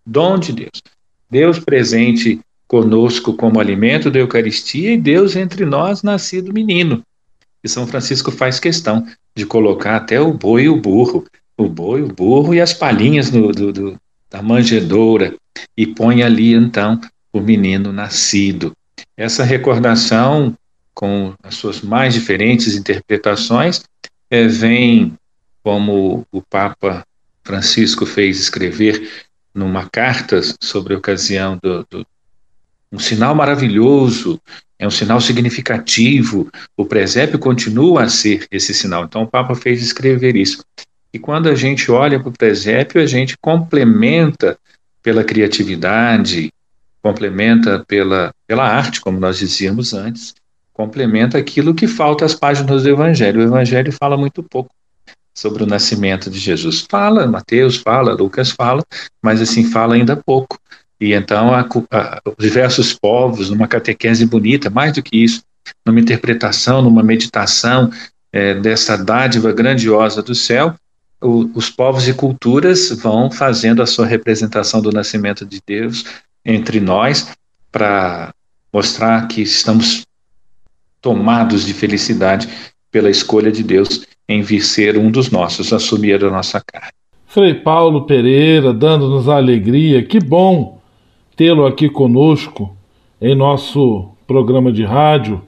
Dom 0.05 0.37
de 0.37 0.53
Deus. 0.53 0.83
Deus 1.29 1.59
presente 1.59 2.39
conosco 2.69 3.33
como 3.33 3.59
alimento 3.59 4.11
da 4.11 4.19
Eucaristia 4.19 4.93
e 4.93 4.97
Deus 4.97 5.35
entre 5.35 5.65
nós, 5.65 6.03
nascido 6.03 6.53
menino. 6.53 7.03
E 7.63 7.67
São 7.67 7.87
Francisco 7.87 8.31
faz 8.31 8.59
questão 8.59 9.05
de 9.35 9.43
colocar 9.43 9.95
até 9.97 10.21
o 10.21 10.31
boi 10.31 10.65
e 10.65 10.69
o 10.69 10.79
burro, 10.79 11.25
o 11.57 11.67
boi, 11.67 12.03
o 12.03 12.07
burro 12.07 12.53
e 12.53 12.61
as 12.61 12.71
palhinhas 12.71 13.31
do, 13.31 13.51
do, 13.51 13.99
da 14.29 14.43
manjedoura, 14.43 15.35
e 15.75 15.87
põe 15.87 16.21
ali 16.21 16.53
então 16.53 17.01
o 17.33 17.41
menino 17.41 17.91
nascido. 17.91 18.71
Essa 19.17 19.43
recordação, 19.43 20.55
com 20.93 21.33
as 21.41 21.55
suas 21.55 21.81
mais 21.81 22.13
diferentes 22.13 22.75
interpretações, 22.75 23.81
é, 24.29 24.47
vem, 24.47 25.13
como 25.63 26.23
o 26.31 26.41
Papa 26.43 27.03
Francisco 27.43 28.05
fez 28.05 28.39
escrever 28.39 29.25
numa 29.55 29.89
carta 29.89 30.39
sobre 30.61 30.93
a 30.93 30.97
ocasião 30.99 31.57
do, 31.61 31.83
do 31.89 32.05
um 32.91 32.99
sinal 32.99 33.35
maravilhoso, 33.35 34.39
é 34.77 34.87
um 34.87 34.91
sinal 34.91 35.19
significativo. 35.19 36.49
O 36.75 36.85
presépio 36.85 37.37
continua 37.37 38.03
a 38.03 38.09
ser 38.09 38.47
esse 38.49 38.73
sinal. 38.73 39.05
Então, 39.05 39.23
o 39.23 39.27
Papa 39.27 39.53
fez 39.55 39.81
escrever 39.81 40.35
isso. 40.35 40.63
E 41.13 41.19
quando 41.19 41.49
a 41.49 41.55
gente 41.55 41.91
olha 41.91 42.19
para 42.19 42.29
o 42.29 42.33
presépio, 42.33 43.01
a 43.01 43.05
gente 43.05 43.37
complementa 43.39 44.57
pela 45.01 45.23
criatividade, 45.23 46.51
complementa 47.01 47.83
pela, 47.87 48.33
pela 48.47 48.63
arte, 48.63 49.01
como 49.01 49.19
nós 49.19 49.37
dizíamos 49.37 49.93
antes, 49.93 50.33
complementa 50.73 51.37
aquilo 51.37 51.73
que 51.73 51.87
falta 51.87 52.25
às 52.25 52.35
páginas 52.35 52.83
do 52.83 52.89
Evangelho. 52.89 53.41
O 53.41 53.43
Evangelho 53.43 53.91
fala 53.91 54.15
muito 54.15 54.43
pouco 54.43 54.69
sobre 55.33 55.63
o 55.63 55.67
nascimento 55.67 56.29
de 56.29 56.37
Jesus. 56.37 56.85
Fala, 56.89 57.25
Mateus 57.25 57.77
fala, 57.77 58.13
Lucas 58.13 58.51
fala, 58.51 58.83
mas 59.21 59.41
assim, 59.41 59.63
fala 59.63 59.95
ainda 59.95 60.15
pouco. 60.15 60.59
E 60.99 61.13
então 61.13 61.53
a, 61.53 61.61
a, 61.61 62.21
os 62.25 62.43
diversos 62.43 62.93
povos, 62.93 63.49
numa 63.49 63.67
catequese 63.67 64.25
bonita, 64.25 64.69
mais 64.69 64.93
do 64.93 65.01
que 65.01 65.23
isso, 65.23 65.43
numa 65.85 65.99
interpretação, 65.99 66.81
numa 66.81 67.03
meditação 67.03 67.89
é, 68.31 68.53
dessa 68.55 68.97
dádiva 68.97 69.51
grandiosa 69.51 70.21
do 70.21 70.35
céu, 70.35 70.75
o, 71.21 71.49
os 71.53 71.69
povos 71.69 72.07
e 72.07 72.13
culturas 72.13 72.89
vão 72.91 73.31
fazendo 73.31 73.81
a 73.81 73.87
sua 73.87 74.05
representação 74.05 74.81
do 74.81 74.91
nascimento 74.91 75.45
de 75.45 75.61
Deus 75.65 76.05
entre 76.45 76.79
nós 76.79 77.29
para 77.71 78.33
mostrar 78.73 79.27
que 79.27 79.41
estamos 79.41 80.05
tomados 81.01 81.65
de 81.65 81.73
felicidade 81.73 82.49
pela 82.91 83.09
escolha 83.09 83.51
de 83.51 83.63
Deus 83.63 84.05
em 84.27 84.41
vir 84.41 84.61
ser 84.61 84.97
um 84.97 85.09
dos 85.09 85.31
nossos, 85.31 85.73
assumir 85.73 86.23
a 86.23 86.29
nossa 86.29 86.61
carne. 86.61 86.91
Frei 87.25 87.53
Paulo 87.53 88.05
Pereira, 88.05 88.73
dando-nos 88.73 89.29
a 89.29 89.35
alegria, 89.35 90.03
que 90.03 90.19
bom 90.19 90.78
tê-lo 91.39 91.65
aqui 91.65 91.87
conosco 91.87 92.75
em 93.21 93.33
nosso 93.33 94.09
programa 94.27 94.73
de 94.73 94.83
rádio. 94.83 95.41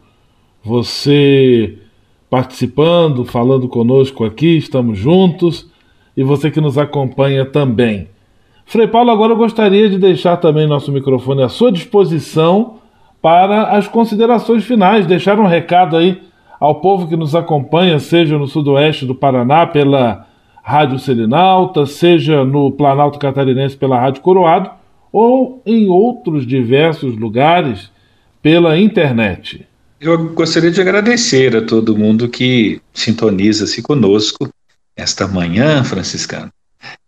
Você 0.64 1.80
participando, 2.30 3.26
falando 3.26 3.68
conosco 3.68 4.24
aqui, 4.24 4.56
estamos 4.56 4.98
juntos 4.98 5.70
e 6.16 6.24
você 6.24 6.50
que 6.50 6.62
nos 6.62 6.78
acompanha 6.78 7.44
também. 7.44 8.08
Frei 8.66 8.88
Paulo, 8.88 9.12
agora 9.12 9.34
eu 9.34 9.38
gostaria 9.38 9.90
de 9.90 9.98
deixar 9.98 10.38
também 10.38 10.66
nosso 10.66 10.94
microfone 10.94 11.44
à 11.44 11.50
sua 11.50 11.74
disposição 11.74 12.76
para 13.22 13.64
as 13.76 13.86
considerações 13.86 14.64
finais, 14.64 15.06
deixar 15.06 15.42
um 15.42 15.46
recado 15.46 15.98
aí 15.98 16.22
ao 16.58 16.76
povo 16.76 17.06
que 17.06 17.18
nos 17.18 17.36
acompanha, 17.36 18.00
seja 18.00 18.38
no 18.38 18.48
sudoeste 18.48 19.06
do 19.06 19.14
Paraná 19.14 19.68
pela 19.68 20.26
Rádio 20.64 20.98
Selinalta, 21.00 21.86
seja 21.86 22.46
no 22.46 22.72
Planalto 22.72 23.20
Catarinense 23.20 23.76
pela 23.76 24.00
Rádio 24.00 24.22
Coroado, 24.22 24.80
ou 25.12 25.62
em 25.66 25.88
outros 25.88 26.48
diversos 26.48 27.18
lugares 27.18 27.92
pela 28.42 28.78
internet. 28.78 29.68
Eu 30.00 30.30
gostaria 30.34 30.72
de 30.72 30.82
agradecer 30.82 31.56
a 31.56 31.62
todo 31.62 31.98
mundo 31.98 32.30
que 32.30 32.82
sintoniza-se 32.94 33.82
conosco 33.82 34.50
esta 34.96 35.28
manhã, 35.28 35.84
franciscano, 35.84 36.52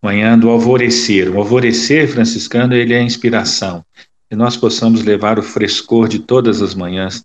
manhã 0.02 0.38
do 0.38 0.50
alvorecer. 0.50 1.30
O 1.30 1.40
alvorecer 1.40 2.08
franciscano 2.08 2.76
ele 2.76 2.94
é 2.94 3.00
a 3.00 3.04
inspiração, 3.04 3.84
que 4.30 4.36
nós 4.36 4.56
possamos 4.56 5.04
levar 5.04 5.40
o 5.40 5.44
frescor 5.44 6.08
de 6.08 6.20
todas 6.20 6.62
as 6.62 6.76
manhãs, 6.76 7.24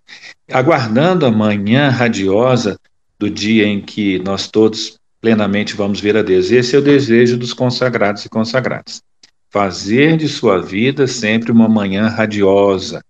aguardando 0.51 1.25
a 1.25 1.31
manhã 1.31 1.89
radiosa 1.89 2.79
do 3.19 3.29
dia 3.29 3.67
em 3.67 3.81
que 3.81 4.17
nós 4.19 4.47
todos 4.47 4.97
plenamente 5.21 5.75
vamos 5.75 5.99
ver 5.99 6.17
a 6.17 6.23
Deus. 6.23 6.49
Esse 6.49 6.75
é 6.75 6.79
o 6.79 6.83
desejo 6.83 7.37
dos 7.37 7.53
consagrados 7.53 8.25
e 8.25 8.29
consagradas 8.29 9.03
fazer 9.49 10.17
de 10.17 10.27
sua 10.27 10.59
vida 10.59 11.07
sempre 11.07 11.51
uma 11.51 11.67
manhã 11.67 12.07
radiosa, 12.07 13.03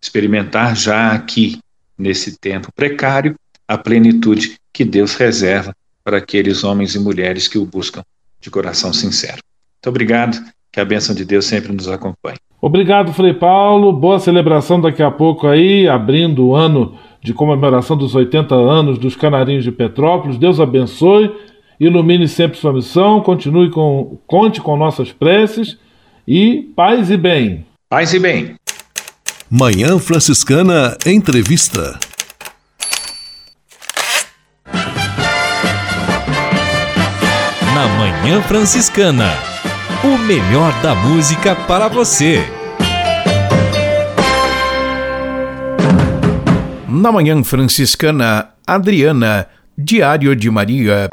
experimentar 0.00 0.74
já 0.74 1.12
aqui, 1.12 1.58
nesse 1.96 2.38
tempo 2.38 2.72
precário, 2.72 3.34
a 3.68 3.76
plenitude 3.76 4.56
que 4.72 4.84
Deus 4.84 5.14
reserva 5.14 5.74
para 6.02 6.16
aqueles 6.16 6.64
homens 6.64 6.94
e 6.94 6.98
mulheres 6.98 7.46
que 7.46 7.58
o 7.58 7.66
buscam 7.66 8.02
de 8.40 8.50
coração 8.50 8.92
sincero. 8.92 9.38
Muito 9.76 9.88
obrigado, 9.88 10.42
que 10.72 10.80
a 10.80 10.84
bênção 10.84 11.14
de 11.14 11.24
Deus 11.24 11.44
sempre 11.44 11.72
nos 11.72 11.88
acompanhe. 11.88 12.38
Obrigado, 12.60 13.12
Frei 13.12 13.34
Paulo. 13.34 13.92
Boa 13.92 14.18
celebração 14.18 14.80
daqui 14.80 15.02
a 15.02 15.10
pouco 15.10 15.46
aí, 15.46 15.88
abrindo 15.88 16.46
o 16.46 16.54
ano 16.54 16.98
de 17.22 17.34
comemoração 17.34 17.96
dos 17.96 18.14
80 18.14 18.54
anos 18.54 18.98
dos 18.98 19.16
Canarinhos 19.16 19.64
de 19.64 19.72
Petrópolis. 19.72 20.38
Deus 20.38 20.58
abençoe 20.60 21.30
ilumine 21.80 22.28
sempre 22.28 22.58
sua 22.58 22.74
missão, 22.74 23.22
continue 23.22 23.70
com, 23.70 24.18
conte 24.26 24.60
com 24.60 24.76
nossas 24.76 25.10
preces 25.10 25.78
e 26.28 26.70
paz 26.76 27.10
e 27.10 27.16
bem. 27.16 27.64
Paz 27.88 28.12
e 28.12 28.18
bem. 28.18 28.54
Manhã 29.50 29.98
Franciscana 29.98 30.96
Entrevista. 31.06 31.98
Na 37.74 37.88
Manhã 37.98 38.42
Franciscana, 38.42 39.32
o 40.04 40.18
melhor 40.18 40.72
da 40.82 40.94
música 40.94 41.56
para 41.56 41.88
você. 41.88 42.44
Na 46.88 47.10
Manhã 47.10 47.42
Franciscana, 47.42 48.50
Adriana, 48.66 49.48
Diário 49.76 50.36
de 50.36 50.50
Maria. 50.50 51.08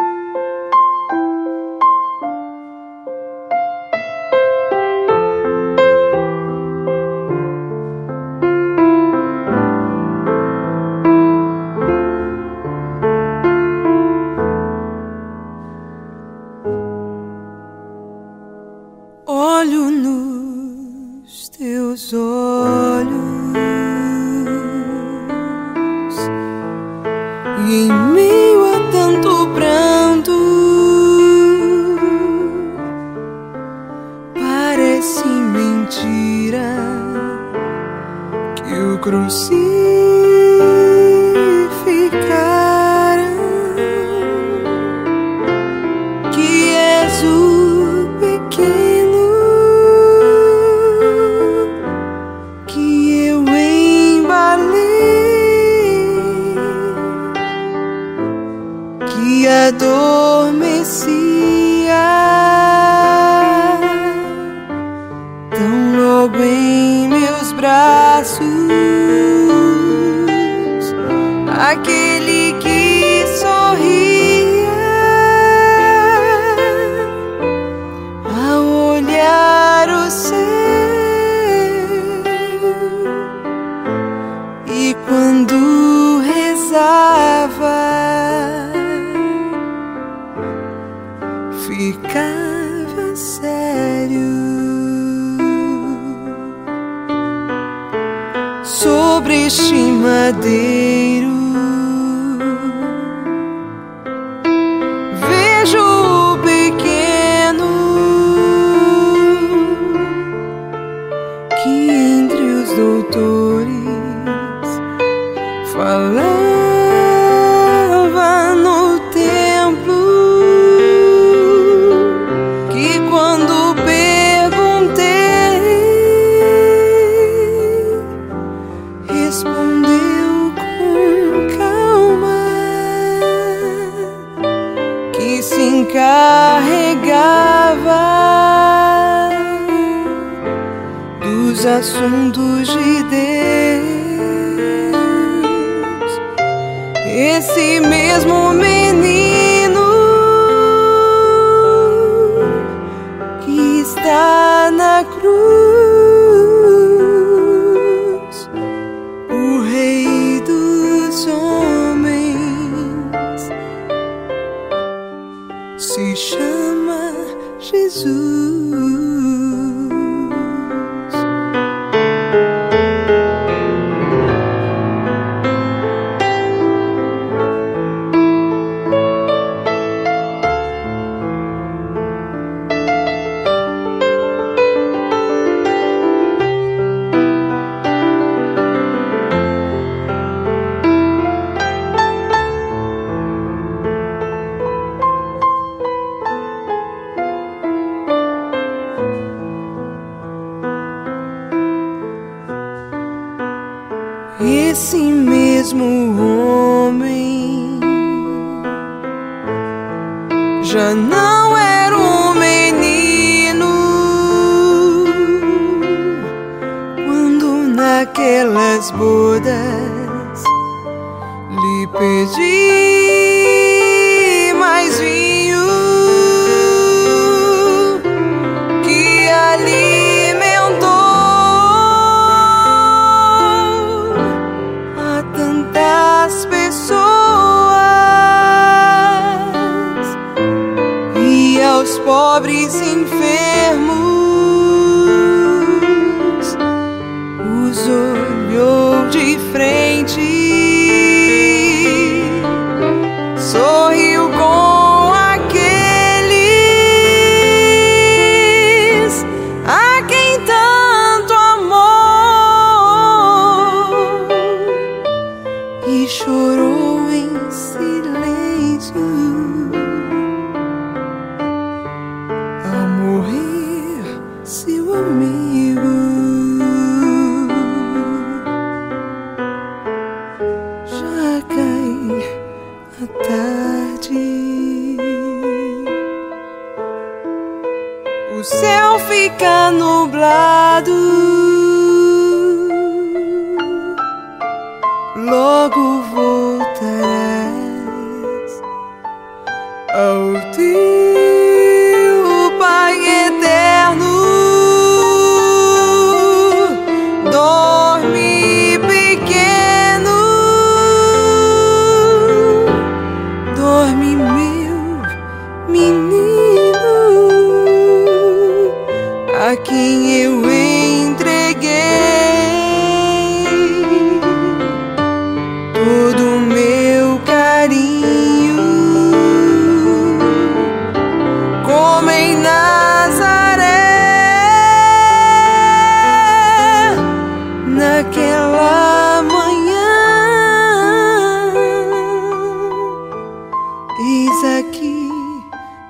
Aqui 344.43 345.09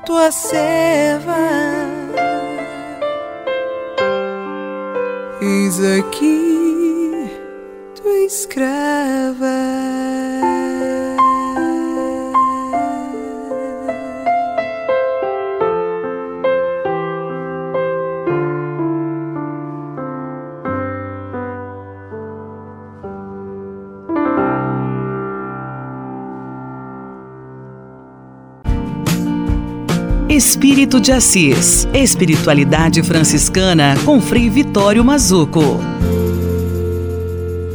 tua 0.05 0.31
serva. 0.31 1.35
Eis 5.41 5.79
aqui 5.99 7.29
tua 7.95 8.17
escrava. 8.25 9.56
Espírito 30.57 30.99
de 30.99 31.11
Assis. 31.11 31.87
Espiritualidade 31.93 33.03
franciscana 33.03 33.95
com 34.03 34.19
Frei 34.19 34.49
Vitório 34.49 35.05
Mazuco. 35.05 35.61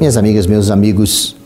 Minhas 0.01 0.17
amigas, 0.17 0.49
meus 0.49 0.69
amigos, 0.69 1.37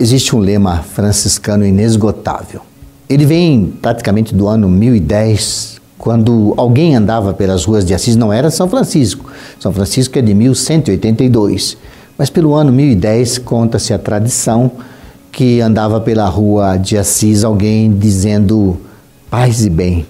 existe 0.00 0.34
um 0.34 0.40
lema 0.40 0.82
franciscano 0.82 1.64
inesgotável. 1.64 2.62
Ele 3.08 3.24
vem 3.24 3.72
praticamente 3.80 4.34
do 4.34 4.48
ano 4.48 4.68
1010, 4.68 5.80
quando 5.96 6.54
alguém 6.56 6.96
andava 6.96 7.32
pelas 7.32 7.64
ruas 7.64 7.84
de 7.84 7.94
Assis, 7.94 8.16
não 8.16 8.32
era 8.32 8.50
São 8.50 8.68
Francisco. 8.68 9.30
São 9.60 9.72
Francisco 9.72 10.18
é 10.18 10.22
de 10.22 10.34
1182. 10.34 11.76
Mas 12.18 12.30
pelo 12.30 12.52
ano 12.52 12.72
1010 12.72 13.38
conta-se 13.38 13.94
a 13.94 13.98
tradição 13.98 14.72
que 15.30 15.60
andava 15.60 16.00
pela 16.00 16.28
rua 16.28 16.76
de 16.76 16.98
Assis 16.98 17.44
alguém 17.44 17.96
dizendo 17.96 18.76
paz 19.30 19.64
e 19.64 19.70
bem. 19.70 20.04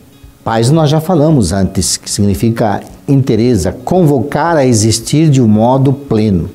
Paz 0.50 0.68
nós 0.68 0.90
já 0.90 1.00
falamos 1.00 1.52
antes, 1.52 1.96
que 1.96 2.10
significa 2.10 2.82
interesa, 3.06 3.70
convocar 3.70 4.56
a 4.56 4.66
existir 4.66 5.30
de 5.30 5.40
um 5.40 5.46
modo 5.46 5.92
pleno. 5.92 6.50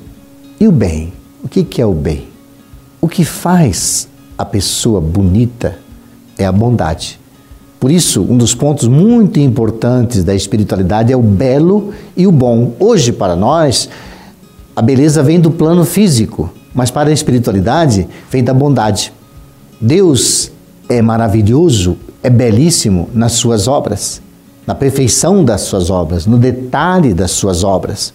E 0.60 0.68
o 0.68 0.70
bem? 0.70 1.14
O 1.42 1.48
que, 1.48 1.80
é 1.80 1.86
o 1.86 1.94
bem? 1.94 2.28
O 3.00 3.08
que 3.08 3.24
faz 3.24 4.06
a 4.36 4.44
pessoa 4.44 5.00
bonita 5.00 5.78
é 6.36 6.44
a 6.44 6.52
bondade. 6.52 7.18
Por 7.80 7.90
isso, 7.90 8.20
um 8.20 8.36
dos 8.36 8.54
pontos 8.54 8.86
muito 8.86 9.40
importantes 9.40 10.22
da 10.22 10.34
espiritualidade 10.34 11.10
é 11.10 11.16
o 11.16 11.22
belo 11.22 11.94
e 12.14 12.26
o 12.26 12.32
bom. 12.32 12.74
Hoje, 12.78 13.12
para 13.12 13.34
nós, 13.34 13.88
a 14.76 14.82
beleza 14.82 15.22
vem 15.22 15.40
do 15.40 15.50
plano 15.50 15.86
físico, 15.86 16.52
mas 16.74 16.90
para 16.90 17.08
a 17.08 17.14
espiritualidade 17.14 18.06
vem 18.30 18.44
da 18.44 18.52
bondade. 18.52 19.10
Deus 19.80 20.52
é 20.88 21.02
maravilhoso 21.02 21.96
é 22.22 22.30
belíssimo 22.30 23.08
nas 23.14 23.32
suas 23.32 23.68
obras, 23.68 24.20
na 24.66 24.74
perfeição 24.74 25.44
das 25.44 25.60
suas 25.60 25.90
obras, 25.90 26.26
no 26.26 26.38
detalhe 26.38 27.14
das 27.14 27.30
suas 27.30 27.62
obras. 27.62 28.12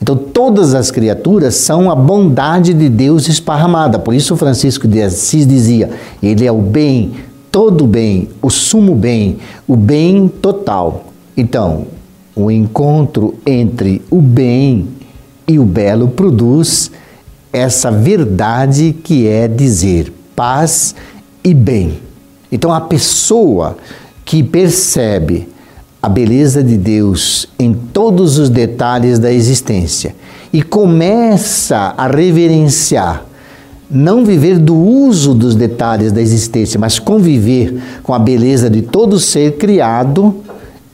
Então, 0.00 0.16
todas 0.16 0.74
as 0.74 0.90
criaturas 0.90 1.54
são 1.54 1.88
a 1.88 1.94
bondade 1.94 2.74
de 2.74 2.88
Deus 2.88 3.28
esparramada. 3.28 4.00
Por 4.00 4.12
isso, 4.12 4.36
Francisco 4.36 4.88
de 4.88 5.00
Assis 5.00 5.46
dizia: 5.46 5.90
Ele 6.20 6.44
é 6.44 6.50
o 6.50 6.58
bem, 6.58 7.12
todo 7.52 7.86
bem, 7.86 8.28
o 8.42 8.50
sumo 8.50 8.96
bem, 8.96 9.38
o 9.68 9.76
bem 9.76 10.26
total. 10.26 11.04
Então, 11.36 11.86
o 12.34 12.50
encontro 12.50 13.36
entre 13.46 14.02
o 14.10 14.20
bem 14.20 14.88
e 15.46 15.56
o 15.60 15.64
belo 15.64 16.08
produz 16.08 16.90
essa 17.52 17.92
verdade 17.92 18.96
que 19.04 19.28
é 19.28 19.46
dizer 19.46 20.12
paz 20.34 20.96
e 21.44 21.54
bem. 21.54 22.01
Então, 22.52 22.72
a 22.72 22.82
pessoa 22.82 23.78
que 24.26 24.42
percebe 24.42 25.48
a 26.02 26.08
beleza 26.08 26.62
de 26.62 26.76
Deus 26.76 27.48
em 27.58 27.72
todos 27.72 28.38
os 28.38 28.50
detalhes 28.50 29.18
da 29.18 29.32
existência 29.32 30.14
e 30.52 30.62
começa 30.62 31.94
a 31.96 32.06
reverenciar, 32.06 33.24
não 33.90 34.24
viver 34.24 34.58
do 34.58 34.74
uso 34.76 35.32
dos 35.32 35.54
detalhes 35.54 36.12
da 36.12 36.20
existência, 36.20 36.78
mas 36.78 36.98
conviver 36.98 37.80
com 38.02 38.12
a 38.12 38.18
beleza 38.18 38.68
de 38.68 38.82
todo 38.82 39.18
ser 39.18 39.56
criado, 39.56 40.34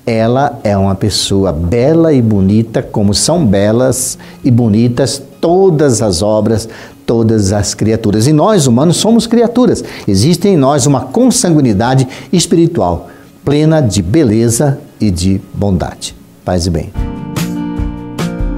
ela 0.06 0.58
é 0.62 0.76
uma 0.76 0.94
pessoa 0.94 1.52
bela 1.52 2.12
e 2.12 2.22
bonita, 2.22 2.82
como 2.82 3.12
são 3.12 3.44
belas 3.44 4.16
e 4.44 4.50
bonitas 4.50 5.22
todas 5.40 6.02
as 6.02 6.22
obras, 6.22 6.68
todas 7.08 7.54
as 7.54 7.72
criaturas. 7.72 8.26
E 8.26 8.34
nós, 8.34 8.66
humanos, 8.66 8.98
somos 8.98 9.26
criaturas. 9.26 9.82
Existe 10.06 10.46
em 10.46 10.58
nós 10.58 10.84
uma 10.84 11.00
consanguinidade 11.00 12.06
espiritual, 12.30 13.08
plena 13.42 13.80
de 13.80 14.02
beleza 14.02 14.78
e 15.00 15.10
de 15.10 15.40
bondade. 15.54 16.14
Paz 16.44 16.66
e 16.66 16.70
bem. 16.70 16.92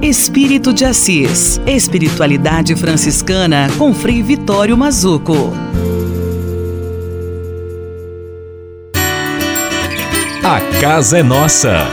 Espírito 0.01 0.73
de 0.73 0.83
Assis. 0.83 1.61
Espiritualidade 1.65 2.75
franciscana 2.75 3.69
com 3.77 3.93
Frei 3.93 4.21
Vitório 4.21 4.75
Mazuco. 4.75 5.53
A 10.43 10.59
casa 10.81 11.19
é 11.19 11.23
nossa. 11.23 11.87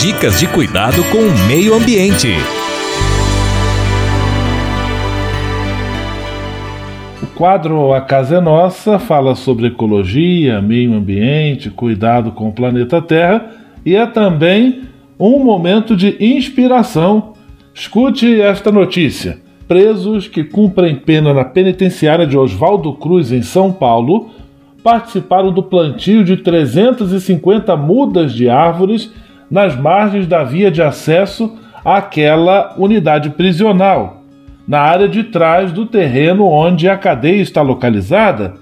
Dicas 0.00 0.40
de 0.40 0.48
cuidado 0.48 1.04
com 1.04 1.18
o 1.18 1.46
meio 1.46 1.74
ambiente. 1.74 2.34
Quadro 7.40 7.94
A 7.94 8.02
Casa 8.02 8.36
é 8.36 8.40
Nossa 8.40 8.98
fala 8.98 9.34
sobre 9.34 9.68
ecologia, 9.68 10.60
meio 10.60 10.92
ambiente, 10.92 11.70
cuidado 11.70 12.32
com 12.32 12.50
o 12.50 12.52
planeta 12.52 13.00
Terra 13.00 13.46
e 13.82 13.96
é 13.96 14.04
também 14.04 14.82
um 15.18 15.42
momento 15.42 15.96
de 15.96 16.18
inspiração. 16.20 17.32
Escute 17.72 18.38
esta 18.42 18.70
notícia. 18.70 19.38
Presos 19.66 20.28
que 20.28 20.44
cumprem 20.44 20.94
pena 20.96 21.32
na 21.32 21.42
penitenciária 21.42 22.26
de 22.26 22.36
Oswaldo 22.36 22.92
Cruz, 22.92 23.32
em 23.32 23.40
São 23.40 23.72
Paulo, 23.72 24.28
participaram 24.84 25.50
do 25.50 25.62
plantio 25.62 26.22
de 26.22 26.36
350 26.36 27.74
mudas 27.74 28.34
de 28.34 28.50
árvores 28.50 29.10
nas 29.50 29.74
margens 29.74 30.26
da 30.26 30.44
via 30.44 30.70
de 30.70 30.82
acesso 30.82 31.56
àquela 31.82 32.74
unidade 32.76 33.30
prisional 33.30 34.19
na 34.66 34.80
área 34.80 35.08
de 35.08 35.24
trás 35.24 35.72
do 35.72 35.86
terreno 35.86 36.44
onde 36.46 36.88
a 36.88 36.96
cadeia 36.96 37.42
está 37.42 37.62
localizada, 37.62 38.54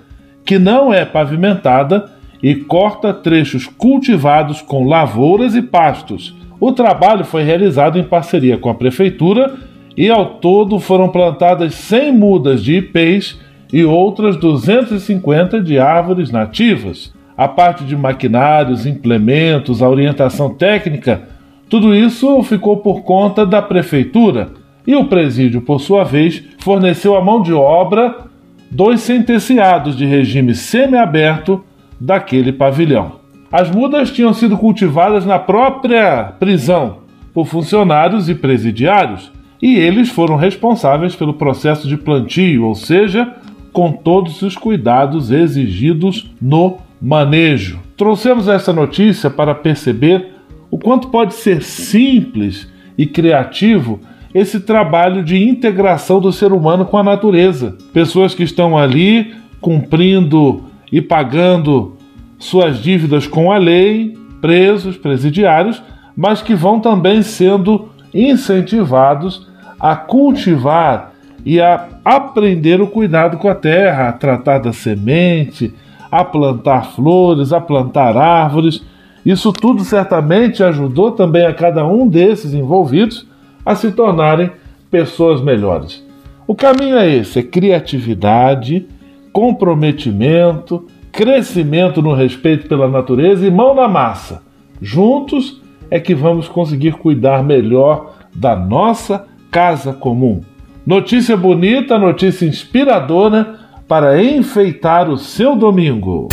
que 0.45 0.59
não 0.59 0.93
é 0.93 1.05
pavimentada 1.05 2.11
e 2.43 2.55
corta 2.55 3.13
trechos 3.13 3.67
cultivados 3.67 4.63
com 4.63 4.89
lavouras 4.89 5.55
e 5.55 5.63
pastos. 5.63 6.35
O 6.61 6.73
trabalho 6.73 7.25
foi 7.25 7.43
realizado 7.43 7.99
em 7.99 8.05
parceria 8.05 8.57
com 8.57 8.71
a 8.71 8.75
prefeitura 8.75 9.55
e 9.97 10.09
ao 10.09 10.27
todo 10.37 10.79
foram 10.79 11.09
plantadas 11.09 11.75
100 11.75 12.13
mudas 12.13 12.63
de 12.63 12.77
ipês 12.77 13.39
e 13.73 13.85
outras 13.85 14.37
250 14.37 15.61
de 15.61 15.79
árvores 15.79 16.31
nativas. 16.31 17.13
A 17.37 17.47
parte 17.47 17.85
de 17.85 17.97
maquinários, 17.97 18.87
implementos, 18.87 19.83
a 19.83 19.89
orientação 19.89 20.55
técnica, 20.55 21.23
tudo 21.69 21.95
isso 21.95 22.43
ficou 22.43 22.79
por 22.79 23.03
conta 23.03 23.45
da 23.45 23.61
prefeitura 23.61 24.49
e 24.89 24.97
o 24.97 25.05
presídio, 25.05 25.61
por 25.61 25.83
sua 25.83 26.03
vez, 26.03 26.43
forneceu 26.61 27.15
a 27.15 27.23
mão 27.23 27.43
de 27.43 27.53
obra 27.53 28.25
dos 28.71 29.03
sentenciados 29.03 29.95
de 29.95 30.07
regime 30.07 30.55
semiaberto 30.55 31.63
daquele 32.01 32.55
pavilhão. 32.55 33.17
As 33.53 33.71
mudas 33.71 34.11
tinham 34.11 34.33
sido 34.33 34.57
cultivadas 34.57 35.27
na 35.27 35.39
própria 35.39 36.33
prisão 36.41 37.01
por 37.35 37.47
funcionários 37.47 38.31
e 38.31 38.35
presidiários, 38.35 39.31
e 39.61 39.77
eles 39.77 40.09
foram 40.09 40.37
responsáveis 40.37 41.15
pelo 41.15 41.35
processo 41.35 41.87
de 41.87 41.99
plantio, 41.99 42.65
ou 42.65 42.75
seja, 42.75 43.35
com 43.71 43.93
todos 43.93 44.41
os 44.41 44.57
cuidados 44.57 45.31
exigidos 45.31 46.31
no 46.41 46.79
manejo. 47.01 47.79
Trouxemos 47.95 48.49
essa 48.49 48.73
notícia 48.73 49.29
para 49.29 49.55
perceber 49.55 50.29
o 50.71 50.79
quanto 50.79 51.09
pode 51.09 51.35
ser 51.35 51.63
simples 51.63 52.67
e 52.97 53.05
criativo 53.05 54.01
esse 54.39 54.61
trabalho 54.61 55.25
de 55.25 55.43
integração 55.43 56.21
do 56.21 56.33
ser 56.33 56.53
humano 56.53 56.85
com 56.85 56.97
a 56.97 57.03
natureza. 57.03 57.77
Pessoas 57.93 58.35
que 58.35 58.45
estão 58.45 58.79
ali 58.79 59.35
cumprindo 59.61 60.63
e 60.93 61.03
pagando 61.03 61.97
suas 62.39 62.81
dívidas 62.81 63.27
com 63.27 63.51
a 63.51 63.59
lei, 63.59 64.17
presos, 64.41 64.97
presidiários, 64.97 65.83
mas 66.17 66.41
que 66.41 66.55
vão 66.55 66.79
também 66.79 67.21
sendo 67.23 67.89
incentivados 68.15 69.49
a 69.79 69.97
cultivar 69.97 71.13
e 71.45 71.61
a 71.61 71.89
aprender 72.05 72.81
o 72.81 72.87
cuidado 72.87 73.39
com 73.39 73.49
a 73.49 73.55
terra, 73.55 74.09
a 74.09 74.13
tratar 74.13 74.59
da 74.59 74.73
semente, 74.73 75.75
a 76.11 76.25
plantar 76.25 76.93
flores, 76.93 77.53
a 77.53 77.61
plantar 77.61 78.17
árvores. 78.17 78.85
Isso 79.27 79.53
tudo 79.53 79.83
certamente 79.83 80.63
ajudou 80.63 81.11
também 81.11 81.45
a 81.45 81.53
cada 81.53 81.85
um 81.85 82.07
desses 82.07 82.55
envolvidos 82.55 83.28
a 83.69 83.75
se 83.75 83.93
tornarem 83.93 84.51
pessoas 84.91 85.43
melhores. 85.43 86.03
O 86.47 86.55
caminho 86.55 86.97
é 86.97 87.07
esse: 87.07 87.41
é 87.41 87.43
criatividade, 87.43 88.87
comprometimento, 89.31 90.87
crescimento 91.13 92.01
no 92.01 92.15
respeito 92.15 92.67
pela 92.67 92.89
natureza 92.89 93.47
e 93.47 93.51
mão 93.51 93.75
na 93.75 93.87
massa. 93.87 94.43
Juntos 94.81 95.61
é 95.91 96.01
que 96.01 96.15
vamos 96.15 96.49
conseguir 96.49 96.93
cuidar 96.93 97.45
melhor 97.45 98.15
da 98.35 98.57
nossa 98.57 99.27
casa 99.51 99.93
comum. 99.93 100.41
Notícia 100.87 101.37
bonita, 101.37 101.99
notícia 101.99 102.47
inspiradora 102.47 103.55
para 103.87 104.23
enfeitar 104.23 105.11
o 105.11 105.19
seu 105.19 105.55
domingo. 105.55 106.29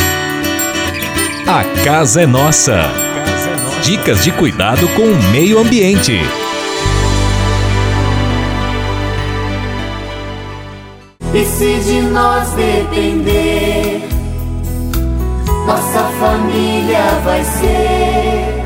A 1.45 1.83
casa 1.83 2.21
é 2.21 2.25
nossa. 2.25 2.83
Dicas 3.83 4.23
de 4.23 4.31
cuidado 4.31 4.87
com 4.95 5.03
o 5.03 5.31
meio 5.33 5.59
ambiente. 5.59 6.13
E 11.35 11.43
se 11.43 11.79
de 11.81 12.01
nós 12.01 12.49
depender, 12.51 14.07
nossa 15.67 16.03
família 16.17 17.19
vai 17.25 17.43
ser 17.43 18.63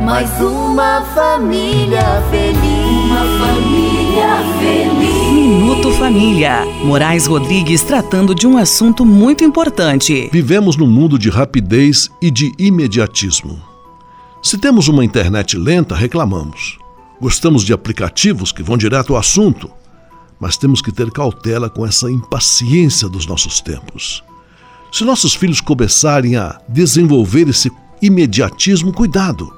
mais 0.00 0.30
uma 0.40 1.02
família 1.12 2.22
feliz. 2.30 3.10
Uma 3.10 3.24
família 3.44 4.36
feliz. 4.60 5.32
Minuto 5.32 5.90
Família. 5.94 6.64
Moraes 6.84 7.26
Rodrigues 7.26 7.82
tratando 7.82 8.36
de 8.36 8.46
um 8.46 8.56
assunto 8.56 9.04
muito 9.04 9.42
importante. 9.42 10.30
Vivemos 10.32 10.76
num 10.76 10.86
mundo 10.86 11.18
de 11.18 11.28
rapidez 11.28 12.08
e 12.22 12.30
de 12.30 12.52
imediatismo. 12.56 13.60
Se 14.40 14.56
temos 14.56 14.86
uma 14.86 15.04
internet 15.04 15.58
lenta, 15.58 15.96
reclamamos. 15.96 16.78
Gostamos 17.20 17.64
de 17.64 17.72
aplicativos 17.72 18.52
que 18.52 18.62
vão 18.62 18.76
direto 18.76 19.14
ao 19.14 19.18
assunto 19.18 19.68
mas 20.40 20.56
temos 20.56 20.80
que 20.80 20.90
ter 20.90 21.10
cautela 21.10 21.68
com 21.68 21.86
essa 21.86 22.10
impaciência 22.10 23.08
dos 23.08 23.26
nossos 23.26 23.60
tempos. 23.60 24.24
Se 24.90 25.04
nossos 25.04 25.34
filhos 25.34 25.60
começarem 25.60 26.36
a 26.36 26.58
desenvolver 26.68 27.48
esse 27.48 27.70
imediatismo, 28.00 28.92
cuidado, 28.92 29.52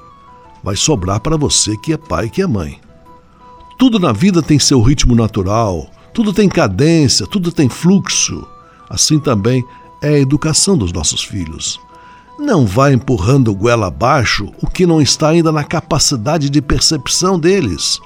vai 0.61 0.75
sobrar 0.75 1.21
para 1.21 1.37
você 1.37 1.77
que 1.77 1.93
é 1.93 1.97
pai 1.97 2.25
e 2.25 2.29
que 2.29 2.41
é 2.41 2.47
mãe. 2.47 2.79
Tudo 3.79 3.97
na 3.97 4.11
vida 4.11 4.41
tem 4.41 4.59
seu 4.59 4.81
ritmo 4.81 5.15
natural, 5.15 5.89
tudo 6.13 6.31
tem 6.31 6.47
cadência, 6.47 7.25
tudo 7.25 7.51
tem 7.51 7.67
fluxo. 7.69 8.45
Assim 8.89 9.19
também 9.19 9.63
é 10.01 10.09
a 10.09 10.19
educação 10.19 10.77
dos 10.77 10.91
nossos 10.91 11.23
filhos. 11.23 11.79
Não 12.37 12.65
vá 12.65 12.91
empurrando 12.91 13.53
goela 13.55 13.87
abaixo 13.87 14.51
o 14.61 14.67
que 14.67 14.85
não 14.85 15.01
está 15.01 15.29
ainda 15.29 15.51
na 15.51 15.63
capacidade 15.63 16.49
de 16.49 16.61
percepção 16.61 17.39
deles. 17.39 17.99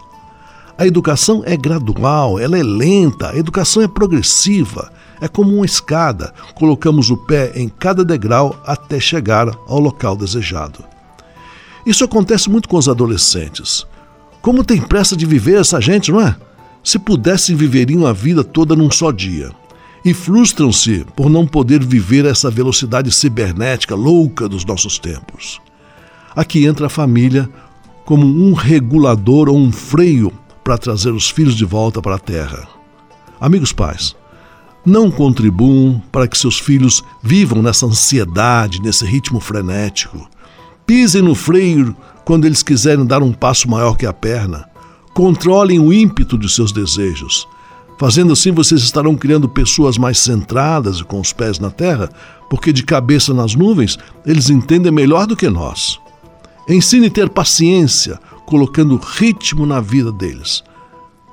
A 0.78 0.86
educação 0.86 1.42
é 1.44 1.58
gradual, 1.58 2.38
ela 2.38 2.56
é 2.56 2.62
lenta, 2.62 3.32
a 3.32 3.36
educação 3.36 3.82
é 3.82 3.88
progressiva, 3.88 4.92
é 5.20 5.28
como 5.28 5.56
uma 5.56 5.66
escada, 5.66 6.32
colocamos 6.54 7.10
o 7.10 7.18
pé 7.18 7.52
em 7.56 7.68
cada 7.68 8.06
degrau 8.06 8.62
até 8.64 9.00
chegar 9.00 9.50
ao 9.66 9.80
local 9.80 10.16
desejado. 10.16 10.84
Isso 11.84 12.04
acontece 12.04 12.48
muito 12.48 12.70
com 12.70 12.78
os 12.78 12.88
adolescentes. 12.88 13.88
Como 14.40 14.64
tem 14.64 14.80
pressa 14.80 15.18
de 15.18 15.26
viver 15.26 15.60
essa 15.60 15.82
gente, 15.82 16.12
não 16.12 16.22
é? 16.22 16.36
Se 16.84 17.00
pudessem, 17.00 17.56
viveriam 17.56 18.06
a 18.06 18.14
vida 18.14 18.44
toda 18.44 18.76
num 18.76 18.92
só 18.92 19.12
dia. 19.12 19.50
E 20.06 20.14
frustram-se 20.14 21.06
por 21.16 21.28
não 21.28 21.48
poder 21.48 21.84
viver 21.84 22.24
essa 22.24 22.52
velocidade 22.52 23.12
cibernética 23.12 23.96
louca 23.96 24.48
dos 24.48 24.64
nossos 24.64 25.00
tempos. 25.00 25.60
Aqui 26.36 26.68
entra 26.68 26.86
a 26.86 26.90
família 26.90 27.50
como 28.06 28.28
um 28.28 28.54
regulador 28.54 29.50
ou 29.50 29.58
um 29.58 29.72
freio 29.72 30.32
para 30.68 30.78
trazer 30.78 31.12
os 31.12 31.30
filhos 31.30 31.56
de 31.56 31.64
volta 31.64 32.02
para 32.02 32.16
a 32.16 32.20
terra. 32.20 32.68
Amigos 33.40 33.72
pais, 33.72 34.14
não 34.86 35.10
contribuam 35.10 36.04
para 36.12 36.28
que 36.28 36.38
seus 36.38 36.60
filhos 36.60 37.02
vivam 37.24 37.62
nessa 37.62 37.86
ansiedade, 37.86 38.82
nesse 38.82 39.06
ritmo 39.06 39.40
frenético. 39.40 40.30
Pisem 40.86 41.22
no 41.22 41.34
freio 41.36 41.96
quando 42.26 42.44
eles 42.44 42.64
quiserem 42.64 43.06
dar 43.06 43.24
um 43.24 43.32
passo 43.32 43.70
maior 43.70 43.96
que 43.96 44.06
a 44.06 44.12
perna. 44.12 44.68
Controlem 45.14 45.80
o 45.80 45.94
ímpeto 45.94 46.38
de 46.38 46.50
seus 46.50 46.74
desejos. 46.74 47.48
Fazendo 47.98 48.34
assim, 48.34 48.52
vocês 48.52 48.82
estarão 48.82 49.16
criando 49.16 49.48
pessoas 49.48 49.98
mais 49.98 50.20
centradas 50.20 50.98
e 50.98 51.04
com 51.06 51.22
os 51.22 51.32
pés 51.32 51.60
na 51.60 51.72
terra, 51.72 52.10
porque 52.50 52.74
de 52.74 52.84
cabeça 52.84 53.34
nas 53.34 53.56
nuvens 53.56 53.98
eles 54.26 54.50
entendem 54.50 54.92
melhor 54.92 55.28
do 55.28 55.38
que 55.38 55.50
nós. 55.50 55.98
Ensine 56.68 57.10
ter 57.10 57.30
paciência, 57.30 58.20
colocando 58.48 58.98
ritmo 58.98 59.66
na 59.66 59.82
vida 59.82 60.10
deles. 60.12 60.64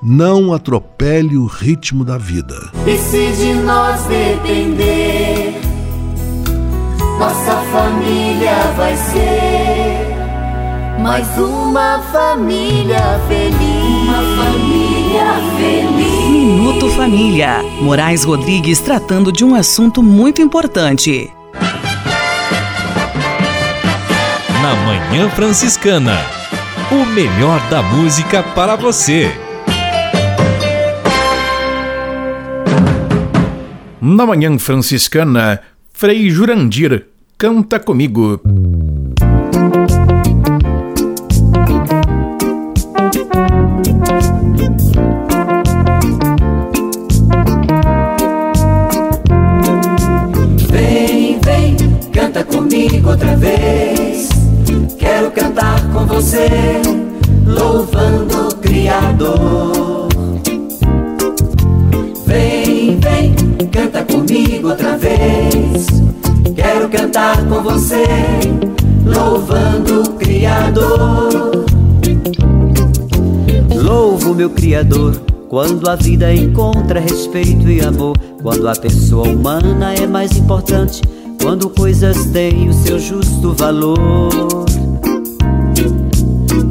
Não 0.02 0.52
atropele 0.52 1.38
o 1.38 1.46
ritmo 1.46 2.04
da 2.04 2.18
vida. 2.18 2.70
E 2.86 2.98
se 2.98 3.32
de 3.32 3.54
nós 3.54 4.02
depender, 4.02 5.54
nossa 7.18 7.54
família 7.72 8.56
vai 8.76 8.96
ser 8.96 10.14
mais 11.00 11.26
uma 11.38 12.00
família 12.12 13.20
feliz. 13.28 14.02
Uma 14.02 14.44
família 14.44 15.24
feliz. 15.56 16.28
Minuto 16.30 16.90
Família. 16.90 17.62
Moraes 17.80 18.24
Rodrigues 18.24 18.80
tratando 18.80 19.30
de 19.30 19.44
um 19.44 19.54
assunto 19.54 20.02
muito 20.02 20.42
importante. 20.42 21.32
Na 24.60 24.74
Manhã 24.84 25.30
Franciscana 25.30 26.43
o 26.90 27.06
melhor 27.06 27.60
da 27.70 27.82
música 27.82 28.42
para 28.42 28.76
você. 28.76 29.30
Na 34.00 34.26
Manhã 34.26 34.58
Franciscana, 34.58 35.60
Frei 35.92 36.28
Jurandir 36.28 37.06
canta 37.38 37.80
comigo. 37.80 38.40
Cantar 67.14 67.46
com 67.46 67.62
você, 67.62 68.04
louvando 69.06 70.02
o 70.02 70.14
Criador. 70.14 71.64
Louvo 73.72 74.34
meu 74.34 74.50
Criador. 74.50 75.14
Quando 75.48 75.88
a 75.88 75.94
vida 75.94 76.34
encontra 76.34 76.98
respeito 76.98 77.70
e 77.70 77.80
amor, 77.80 78.18
quando 78.42 78.66
a 78.66 78.74
pessoa 78.74 79.28
humana 79.28 79.94
é 79.94 80.08
mais 80.08 80.36
importante, 80.36 81.02
quando 81.40 81.70
coisas 81.70 82.26
têm 82.32 82.68
o 82.68 82.72
seu 82.72 82.98
justo 82.98 83.52
valor. 83.52 84.66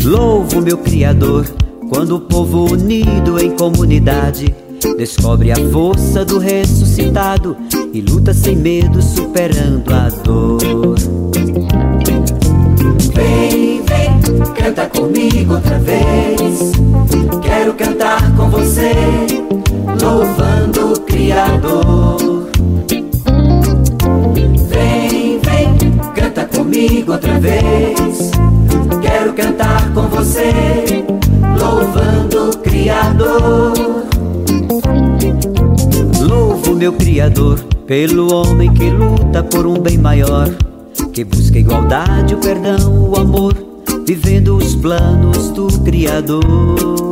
Louvo 0.03 0.61
meu 0.61 0.77
Criador 0.77 1.45
quando 1.87 2.17
o 2.17 2.19
povo 2.19 2.69
unido 2.69 3.39
em 3.39 3.51
comunidade 3.51 4.53
descobre 4.97 5.53
a 5.53 5.69
força 5.71 6.25
do 6.25 6.37
ressuscitado 6.37 7.55
e 7.93 8.01
luta 8.01 8.33
sem 8.33 8.55
medo, 8.55 8.99
superando 9.03 9.93
a 9.93 10.09
dor. 10.09 10.97
Vem, 13.13 13.83
vem, 13.83 14.39
canta 14.55 14.87
comigo 14.87 15.53
outra 15.53 15.77
vez. 15.77 16.71
Quero 17.43 17.75
cantar 17.75 18.35
com 18.35 18.49
você, 18.49 18.93
louvando 20.01 20.93
o 20.93 20.99
Criador. 21.01 22.49
Vem, 24.69 25.39
vem, 25.39 25.77
canta 26.15 26.45
comigo 26.45 27.11
outra 27.11 27.39
vez. 27.39 28.31
Quero 29.03 29.33
cantar 29.33 29.93
com 29.93 30.07
você, 30.07 31.05
louvando 31.59 32.49
o 32.49 32.57
Criador. 32.57 33.73
Louvo 36.27 36.73
meu 36.73 36.93
Criador 36.93 37.72
pelo 37.85 38.33
homem 38.33 38.73
que 38.73 38.89
luta 38.89 39.43
por 39.43 39.65
um 39.65 39.77
bem 39.79 39.97
maior, 39.97 40.49
que 41.11 41.23
busca 41.23 41.59
igualdade, 41.59 42.33
o 42.33 42.37
perdão, 42.37 43.09
o 43.09 43.17
amor, 43.17 43.55
vivendo 44.05 44.55
os 44.55 44.75
planos 44.75 45.49
do 45.49 45.67
Criador. 45.81 47.11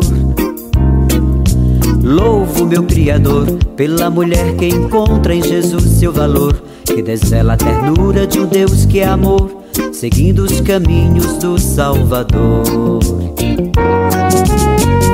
Louvo 2.02 2.66
meu 2.66 2.84
Criador 2.84 3.48
pela 3.76 4.10
mulher 4.10 4.56
que 4.56 4.68
encontra 4.68 5.36
em 5.36 5.44
Jesus 5.44 5.84
seu 5.84 6.12
valor, 6.12 6.62
que 6.86 7.02
desvela 7.02 7.54
a 7.54 7.58
ternura 7.58 8.26
de 8.26 8.40
um 8.40 8.46
Deus 8.46 8.86
que 8.86 9.02
é 9.02 9.08
amor, 9.08 9.52
seguindo 9.92 10.40
os 10.40 10.62
caminhos 10.62 11.38
do 11.38 11.58
Salvador. 11.60 13.00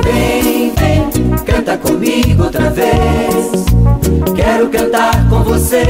Vem, 0.04 0.72
vem, 0.72 1.36
canta 1.44 1.76
comigo 1.76 2.44
outra 2.44 2.70
vez. 2.70 3.97
Quero 4.34 4.68
cantar 4.68 5.28
com 5.28 5.42
você, 5.42 5.84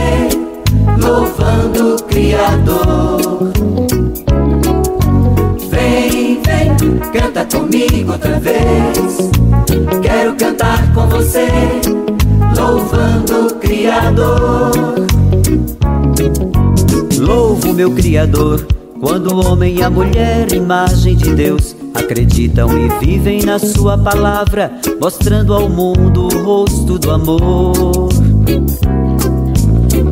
louvando 1.00 1.94
o 1.94 2.02
Criador. 2.04 3.52
Vem, 5.70 6.40
vem, 6.42 6.98
canta 7.12 7.44
comigo 7.46 8.12
outra 8.12 8.40
vez. 8.40 9.30
Quero 10.02 10.34
cantar 10.34 10.92
com 10.92 11.06
você, 11.08 11.46
louvando 12.56 13.46
o 13.46 13.54
Criador. 13.56 14.72
Louvo 17.18 17.72
meu 17.72 17.90
Criador, 17.92 18.66
quando 19.00 19.34
o 19.34 19.46
homem 19.46 19.76
e 19.76 19.82
a 19.82 19.90
mulher, 19.90 20.52
imagem 20.52 21.16
de 21.16 21.34
Deus, 21.34 21.76
acreditam 21.94 22.70
e 22.78 22.88
vivem 23.04 23.42
na 23.42 23.58
Sua 23.58 23.96
palavra, 23.96 24.72
mostrando 25.00 25.54
ao 25.54 25.68
mundo 25.68 26.24
o 26.24 26.42
rosto 26.42 26.98
do 26.98 27.10
amor. 27.10 28.07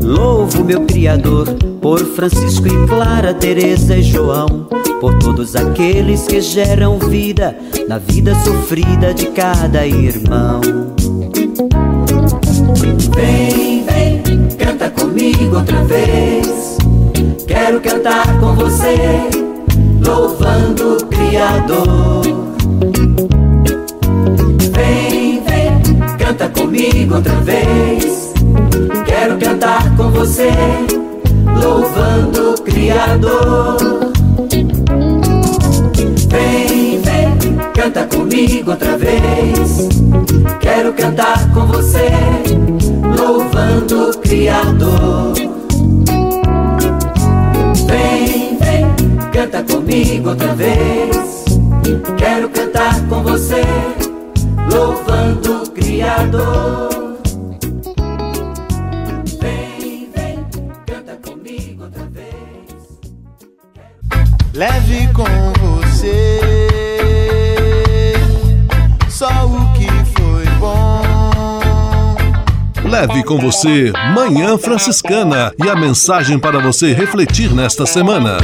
Louvo 0.03 0.65
meu 0.65 0.83
Criador 0.83 1.47
por 1.81 2.01
Francisco 2.05 2.67
e 2.67 2.87
Clara, 2.89 3.35
Teresa 3.35 3.97
e 3.97 4.03
João, 4.03 4.69
por 5.01 5.19
todos 5.19 5.55
aqueles 5.55 6.27
que 6.27 6.41
geram 6.41 6.99
vida 6.99 7.57
na 7.89 7.99
vida 7.99 8.35
sofrida 8.45 9.15
de 9.15 9.27
cada 9.27 9.87
irmão. 9.87 10.61
Vem, 13.15 13.85
vem, 13.85 14.49
canta 14.59 14.91
comigo 14.91 15.57
outra 15.57 15.85
vez. 15.85 16.77
Quero 17.47 17.81
cantar 17.81 18.39
com 18.41 18.55
você, 18.55 18.97
louvando 20.05 20.97
o 20.97 21.07
Criador. 21.07 22.23
Vem, 24.73 25.43
vem, 25.45 26.17
canta 26.19 26.49
comigo 26.49 27.15
outra 27.15 27.35
vez. 27.41 28.26
Quero 29.05 29.39
cantar 29.39 29.97
com 29.97 30.11
você, 30.11 30.51
louvando 31.63 32.53
o 32.53 32.63
Criador. 32.63 33.77
Vem, 36.29 37.01
vem, 37.01 37.57
canta 37.75 38.07
comigo 38.07 38.71
outra 38.71 38.97
vez. 38.97 39.89
Quero 40.61 40.93
cantar 40.93 41.51
com 41.53 41.67
você, 41.67 42.11
louvando 43.19 44.11
o 44.11 44.19
Criador. 44.19 45.35
Vem, 47.87 48.59
vem, 48.59 48.87
canta 49.33 49.63
comigo 49.63 50.31
outra 50.31 50.55
vez. 50.55 51.45
Quero 52.17 52.49
cantar 52.49 53.01
com 53.09 53.23
você, 53.23 53.63
louvando 54.71 55.63
o 55.63 55.71
Criador. 55.71 56.96
Leve 64.57 65.07
com 65.13 65.23
você 65.61 66.41
só 69.07 69.27
o 69.27 69.71
que 69.75 69.87
foi 70.19 70.47
bom. 70.59 71.03
Leve 72.89 73.23
com 73.25 73.37
você 73.37 73.93
Manhã 74.15 74.57
Franciscana 74.57 75.53
e 75.63 75.69
a 75.69 75.77
mensagem 75.77 76.39
para 76.39 76.59
você 76.59 76.95
refletir 76.95 77.53
nesta 77.53 77.85
semana. 77.85 78.39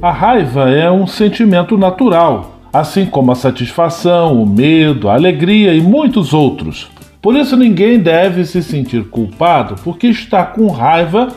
A 0.00 0.10
raiva 0.10 0.70
é 0.70 0.90
um 0.90 1.06
sentimento 1.06 1.76
natural, 1.76 2.58
assim 2.72 3.04
como 3.04 3.32
a 3.32 3.34
satisfação, 3.34 4.42
o 4.42 4.46
medo, 4.46 5.10
a 5.10 5.12
alegria 5.12 5.74
e 5.74 5.82
muitos 5.82 6.32
outros. 6.32 6.88
Por 7.20 7.36
isso, 7.36 7.54
ninguém 7.54 7.98
deve 7.98 8.46
se 8.46 8.62
sentir 8.62 9.04
culpado 9.10 9.74
porque 9.84 10.06
está 10.06 10.42
com 10.46 10.68
raiva 10.68 11.28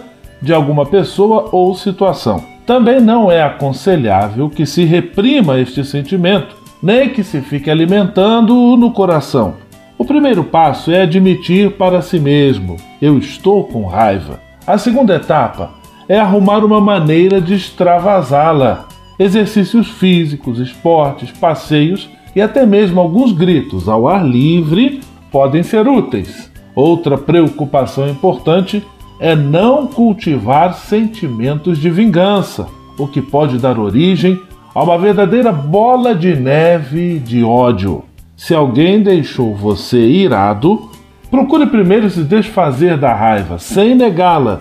de 0.42 0.54
alguma 0.54 0.86
pessoa 0.86 1.50
ou 1.52 1.76
situação. 1.76 2.44
Também 2.66 3.00
não 3.00 3.32
é 3.32 3.44
aconselhável 3.44 4.50
que 4.50 4.66
se 4.66 4.84
reprima 4.84 5.60
este 5.60 5.84
sentimento, 5.84 6.56
nem 6.82 7.10
que 7.10 7.24
se 7.24 7.42
fique 7.42 7.70
alimentando-o 7.70 8.78
no 8.78 8.92
coração. 8.92 9.56
O 9.98 10.06
primeiro 10.06 10.44
passo 10.44 10.92
é 10.92 11.02
admitir 11.02 11.72
para 11.74 12.02
si 12.02 12.20
mesmo: 12.20 12.78
eu 13.02 13.18
estou 13.18 13.66
com 13.66 13.86
raiva. 13.86 14.40
A 14.66 14.78
segunda 14.78 15.16
etapa 15.16 15.72
é 16.08 16.20
arrumar 16.20 16.64
uma 16.66 16.82
maneira 16.82 17.40
de 17.40 17.54
extravasá-la. 17.54 18.88
Exercícios 19.20 19.88
físicos, 19.88 20.60
esportes, 20.60 21.32
passeios 21.32 22.10
e 22.36 22.42
até 22.42 22.66
mesmo 22.66 23.00
alguns 23.00 23.32
gritos 23.32 23.88
ao 23.88 24.08
ar 24.08 24.26
livre 24.26 25.02
podem 25.32 25.62
ser 25.62 25.88
úteis. 25.88 26.52
Outra 26.74 27.18
preocupação 27.18 28.10
importante 28.10 28.84
é 29.22 29.36
não 29.36 29.86
cultivar 29.86 30.74
sentimentos 30.74 31.78
de 31.78 31.92
vingança, 31.92 32.68
o 32.98 33.08
que 33.08 33.22
pode 33.22 33.60
dar 33.60 33.78
origem 33.78 34.42
a 34.74 34.82
uma 34.82 34.98
verdadeira 34.98 35.52
bola 35.52 36.16
de 36.16 36.36
neve 36.36 37.20
de 37.20 37.44
ódio. 37.44 38.04
Se 38.36 38.56
alguém 38.56 39.04
deixou 39.04 39.56
você 39.56 40.00
irado, 40.00 40.90
procure 41.30 41.68
primeiro 41.68 42.10
se 42.10 42.24
desfazer 42.24 42.98
da 42.98 43.14
raiva, 43.14 43.60
sem 43.60 43.94
negá-la, 43.94 44.58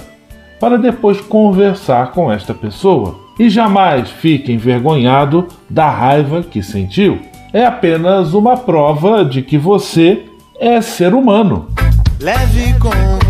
para 0.61 0.77
depois 0.77 1.19
conversar 1.23 2.13
com 2.13 2.31
esta 2.31 2.53
pessoa. 2.53 3.19
E 3.39 3.49
jamais 3.49 4.11
fique 4.11 4.53
envergonhado 4.53 5.49
da 5.71 5.89
raiva 5.89 6.43
que 6.43 6.63
sentiu. 6.63 7.19
É 7.51 7.65
apenas 7.65 8.35
uma 8.35 8.59
prova 8.59 9.25
de 9.25 9.41
que 9.41 9.57
você 9.57 10.27
é 10.61 10.83
ser 10.83 11.15
humano. 11.15 11.69
Leve 12.21 12.75
com 12.79 13.30